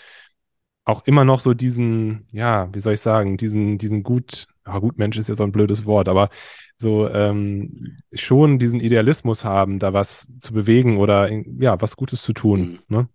auch 0.83 1.05
immer 1.05 1.25
noch 1.25 1.41
so 1.41 1.53
diesen, 1.53 2.27
ja, 2.31 2.69
wie 2.73 2.79
soll 2.79 2.93
ich 2.93 3.01
sagen, 3.01 3.35
diesen, 3.35 3.77
diesen 3.77 4.03
gut, 4.03 4.47
ja, 4.65 4.79
gut 4.79 4.97
Mensch 4.97 5.17
ist 5.17 5.27
ja 5.27 5.35
so 5.35 5.43
ein 5.43 5.51
blödes 5.51 5.85
Wort, 5.85 6.07
aber 6.07 6.29
so 6.77 7.09
ähm, 7.09 7.97
schon 8.13 8.57
diesen 8.57 8.79
Idealismus 8.79 9.43
haben, 9.43 9.79
da 9.79 9.91
was 9.93 10.27
zu 10.39 10.53
bewegen 10.53 10.97
oder 10.97 11.29
ja, 11.59 11.81
was 11.81 11.97
Gutes 11.97 12.21
zu 12.21 12.31
tun. 12.31 12.79
Mhm. 12.87 12.95
Ne? 12.95 13.09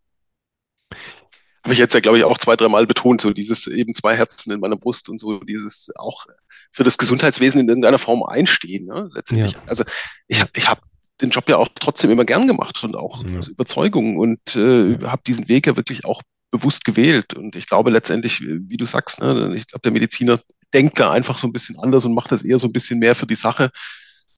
Habe 1.65 1.75
ich 1.75 1.79
jetzt 1.79 1.95
ja, 1.95 2.01
glaube 2.01 2.19
ich, 2.19 2.25
auch 2.25 2.39
zwei, 2.39 2.57
dreimal 2.57 2.87
betont, 2.87 3.21
so 3.21 3.33
dieses 3.33 3.67
eben 3.69 3.95
zwei 3.95 4.17
Herzen 4.17 4.53
in 4.53 4.61
meiner 4.61 4.77
Brust 4.77 5.09
und 5.09 5.19
so 5.19 5.39
dieses 5.39 5.91
auch 5.97 6.27
für 6.73 6.85
das 6.85 6.99
Gesundheitswesen 6.99 7.61
in 7.61 7.69
irgendeiner 7.69 7.99
Form 7.99 8.23
einstehen. 8.25 8.87
Ne? 8.87 9.11
Letztendlich. 9.15 9.53
Ja. 9.53 9.63
Also 9.67 9.85
ich 10.27 10.41
habe 10.41 10.51
ich 10.57 10.69
hab 10.69 10.81
den 11.21 11.31
Job 11.31 11.49
ja 11.49 11.59
auch 11.59 11.69
trotzdem 11.79 12.11
immer 12.11 12.25
gern 12.25 12.49
gemacht 12.49 12.83
und 12.83 12.97
auch 12.97 13.25
ja. 13.25 13.39
aus 13.39 13.49
Überzeugung 13.49 14.17
und 14.19 14.57
äh, 14.57 14.93
ja. 14.95 15.13
habe 15.13 15.23
diesen 15.25 15.49
Weg 15.49 15.67
ja 15.67 15.77
wirklich 15.77 16.05
auch 16.05 16.23
bewusst 16.51 16.85
gewählt. 16.85 17.35
Und 17.35 17.57
ich 17.57 17.67
glaube 17.67 17.91
letztendlich, 17.91 18.41
wie 18.43 18.77
du 18.77 18.85
sagst, 18.85 19.21
ne, 19.21 19.53
ich 19.55 19.67
glaube, 19.67 19.83
der 19.83 19.93
Mediziner 19.93 20.41
denkt 20.75 20.99
da 20.99 21.11
einfach 21.11 21.39
so 21.39 21.47
ein 21.47 21.53
bisschen 21.53 21.79
anders 21.79 22.05
und 22.05 22.15
macht 22.15 22.33
das 22.33 22.43
eher 22.43 22.59
so 22.59 22.67
ein 22.67 22.73
bisschen 22.73 22.99
mehr 22.99 23.15
für 23.15 23.27
die 23.27 23.37
Sache 23.37 23.71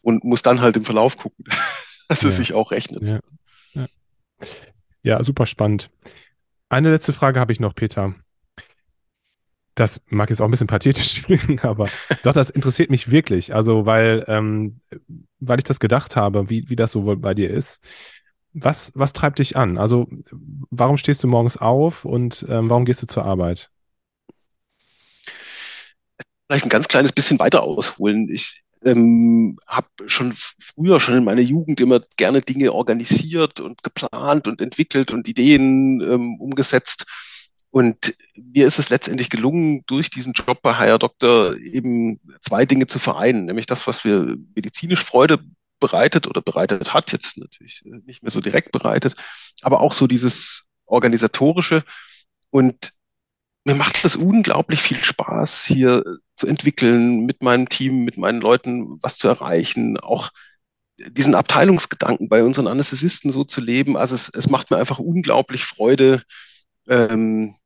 und 0.03 0.25
muss 0.25 0.43
dann 0.43 0.61
halt 0.61 0.77
im 0.77 0.85
Verlauf 0.85 1.17
gucken, 1.17 1.45
dass 2.09 2.23
es 2.23 2.37
sich 2.37 2.53
auch 2.53 2.71
rechnet. 2.71 3.21
Ja, 5.03 5.23
super 5.23 5.47
spannend. 5.47 5.91
Eine 6.75 6.91
letzte 6.91 7.13
Frage 7.13 7.39
habe 7.39 7.53
ich 7.53 7.61
noch, 7.61 7.73
Peter. 7.73 8.17
Das 9.77 10.01
mag 10.07 10.29
jetzt 10.31 10.43
auch 10.43 10.47
ein 10.47 10.51
bisschen 10.51 10.67
pathetisch 10.67 11.23
klingen, 11.25 11.61
aber 11.61 11.89
doch, 12.25 12.33
das 12.33 12.51
interessiert 12.51 12.91
mich 12.91 13.13
wirklich. 13.13 13.55
Also, 13.55 13.87
weil, 13.87 14.25
ähm, 14.27 14.81
weil 15.39 15.59
ich 15.59 15.65
das 15.65 15.79
gedacht 15.79 16.17
habe, 16.17 16.51
wie, 16.51 16.69
wie 16.69 16.75
das 16.75 16.91
so 16.91 17.05
wohl 17.05 17.17
bei 17.17 17.33
dir 17.33 17.49
ist. 17.49 17.81
Was, 18.55 18.91
was 18.97 19.13
treibt 19.13 19.39
dich 19.39 19.57
an? 19.57 19.79
Also, 19.79 20.09
warum 20.71 20.97
stehst 20.97 21.23
du 21.23 21.29
morgens 21.29 21.57
auf 21.57 22.05
und 22.05 22.45
ähm, 22.49 22.69
warum 22.69 22.85
gehst 22.87 23.03
du 23.03 23.07
zur 23.07 23.25
Arbeit? 23.25 23.71
Vielleicht 26.49 26.67
ein 26.67 26.71
ganz 26.71 26.89
kleines 26.89 27.13
bisschen 27.13 27.39
weiter 27.39 27.63
ausholen. 27.63 28.29
Ich 28.29 28.64
ähm, 28.85 29.59
habe 29.67 29.89
schon 30.07 30.35
früher, 30.59 31.01
schon 31.01 31.17
in 31.17 31.25
meiner 31.25 31.41
Jugend 31.41 31.81
immer 31.81 32.01
gerne 32.17 32.43
Dinge 32.43 32.73
organisiert 32.73 33.61
und 33.61 33.83
geplant 33.83 34.47
und 34.47 34.61
entwickelt 34.61 35.13
und 35.13 35.29
Ideen 35.29 36.01
ähm, 36.01 36.41
umgesetzt. 36.41 37.07
Und 37.71 38.15
mir 38.37 38.67
ist 38.67 38.79
es 38.79 38.91
letztendlich 38.91 39.31
gelungen, 39.31 39.83
durch 39.87 40.09
diesen 40.09 40.33
Job 40.33 40.63
bei 40.63 40.77
Higher 40.79 40.99
Doctor 40.99 41.57
eben 41.57 42.21
zwei 42.41 42.65
Dinge 42.67 42.87
zu 42.87 43.01
vereinen, 43.01 43.47
nämlich 43.47 43.67
das, 43.67 43.89
was 43.89 44.05
wir 44.05 44.37
medizinisch 44.55 45.03
Freude 45.03 45.41
bereitet 45.81 46.29
oder 46.29 46.41
bereitet 46.41 46.95
hat, 46.95 47.11
jetzt 47.11 47.37
natürlich 47.37 47.83
nicht 47.85 48.23
mehr 48.23 48.31
so 48.31 48.41
direkt 48.41 48.71
bereitet, 48.71 49.17
aber 49.63 49.81
auch 49.81 49.93
so 49.93 50.07
dieses 50.07 50.69
organisatorische. 50.87 51.83
Und 52.51 52.93
mir 53.65 53.75
macht 53.75 54.05
es 54.05 54.17
unglaublich 54.17 54.83
viel 54.83 55.03
Spaß, 55.03 55.65
hier 55.65 56.05
zu 56.37 56.47
entwickeln, 56.47 57.25
mit 57.25 57.43
meinem 57.43 57.69
Team, 57.69 58.05
mit 58.05 58.19
meinen 58.19 58.41
Leuten 58.41 59.03
was 59.03 59.17
zu 59.17 59.29
erreichen, 59.29 59.99
auch 59.99 60.31
diesen 60.99 61.35
Abteilungsgedanken 61.35 62.29
bei 62.29 62.45
unseren 62.45 62.67
Anästhesisten 62.67 63.33
so 63.33 63.45
zu 63.45 63.61
leben. 63.61 63.97
Also 63.97 64.15
es, 64.15 64.29
es 64.29 64.49
macht 64.49 64.71
mir 64.71 64.77
einfach 64.77 64.99
unglaublich 64.99 65.65
Freude, 65.65 66.23
ähm, 66.89 67.57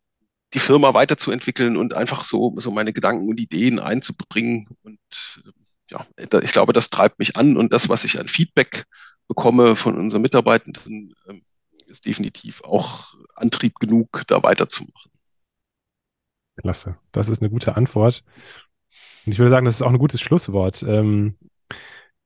die 0.54 0.60
Firma 0.60 0.94
weiterzuentwickeln 0.94 1.76
und 1.76 1.92
einfach 1.94 2.24
so, 2.24 2.54
so 2.56 2.70
meine 2.70 2.92
Gedanken 2.92 3.28
und 3.28 3.38
Ideen 3.38 3.78
einzubringen. 3.78 4.68
Und 4.82 4.98
ja, 5.90 6.06
ich 6.16 6.52
glaube, 6.52 6.72
das 6.72 6.90
treibt 6.90 7.18
mich 7.18 7.36
an 7.36 7.56
und 7.56 7.72
das, 7.72 7.88
was 7.88 8.04
ich 8.04 8.18
an 8.18 8.28
Feedback 8.28 8.84
bekomme 9.26 9.76
von 9.76 9.98
unseren 9.98 10.22
Mitarbeitenden, 10.22 11.14
ähm, 11.28 11.42
ist 11.86 12.06
definitiv 12.06 12.62
auch 12.62 13.14
Antrieb 13.34 13.78
genug, 13.78 14.22
da 14.26 14.42
weiterzumachen. 14.42 15.10
Klasse. 16.58 16.96
Das 17.12 17.28
ist 17.28 17.40
eine 17.40 17.50
gute 17.50 17.76
Antwort. 17.76 18.24
Und 19.26 19.32
ich 19.32 19.38
würde 19.38 19.50
sagen, 19.50 19.66
das 19.66 19.76
ist 19.76 19.82
auch 19.82 19.90
ein 19.90 19.98
gutes 19.98 20.20
Schlusswort. 20.20 20.82
Ähm, 20.82 21.36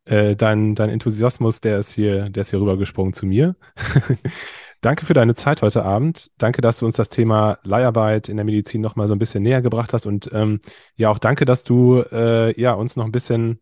äh, 0.05 0.35
dein, 0.37 0.75
dein 0.75 0.91
Enthusiasmus, 0.91 1.61
der 1.61 1.79
ist 1.79 1.93
hier, 1.93 2.29
der 2.31 2.43
ist 2.43 2.51
hier 2.51 2.61
rübergesprungen 2.61 3.15
zu 3.15 3.27
mir. 3.27 3.57
Danke 4.81 5.07
für 5.07 5.15
deine 5.15 5.37
Zeit 5.37 5.63
heute 5.63 5.85
Abend. 5.85 6.31
Danke, 6.39 6.61
dass 6.61 6.79
du 6.79 6.87
uns 6.87 6.97
das 6.97 7.09
Thema 7.09 7.59
Leiharbeit 7.63 8.29
in 8.29 8.37
der 8.37 8.45
Medizin 8.45 8.81
noch 8.81 8.97
mal 8.97 9.07
so 9.07 9.15
ein 9.15 9.19
bisschen 9.21 9.45
näher 9.45 9.63
gebracht 9.63 9.93
hast. 9.93 10.07
Und 10.07 10.29
ähm, 10.33 10.61
ja, 10.97 11.09
auch 11.09 11.21
danke, 11.21 11.45
dass 11.45 11.63
du 11.63 12.01
äh, 12.11 12.61
ja, 12.61 12.73
uns 12.73 12.97
noch 12.97 13.05
ein 13.05 13.13
bisschen 13.13 13.61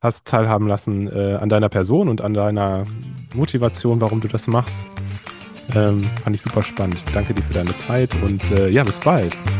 hast 0.00 0.28
teilhaben 0.28 0.68
lassen 0.68 1.08
äh, 1.08 1.34
an 1.40 1.48
deiner 1.48 1.68
Person 1.68 2.08
und 2.08 2.20
an 2.20 2.34
deiner 2.34 2.86
Motivation, 3.34 4.00
warum 4.00 4.20
du 4.20 4.28
das 4.28 4.46
machst. 4.46 4.76
Ähm, 5.74 6.04
fand 6.22 6.36
ich 6.36 6.42
super 6.42 6.62
spannend. 6.62 7.02
Danke 7.12 7.34
dir 7.34 7.42
für 7.42 7.54
deine 7.54 7.76
Zeit 7.76 8.14
und 8.22 8.48
äh, 8.52 8.68
ja, 8.68 8.84
bis 8.84 9.00
bald. 9.00 9.36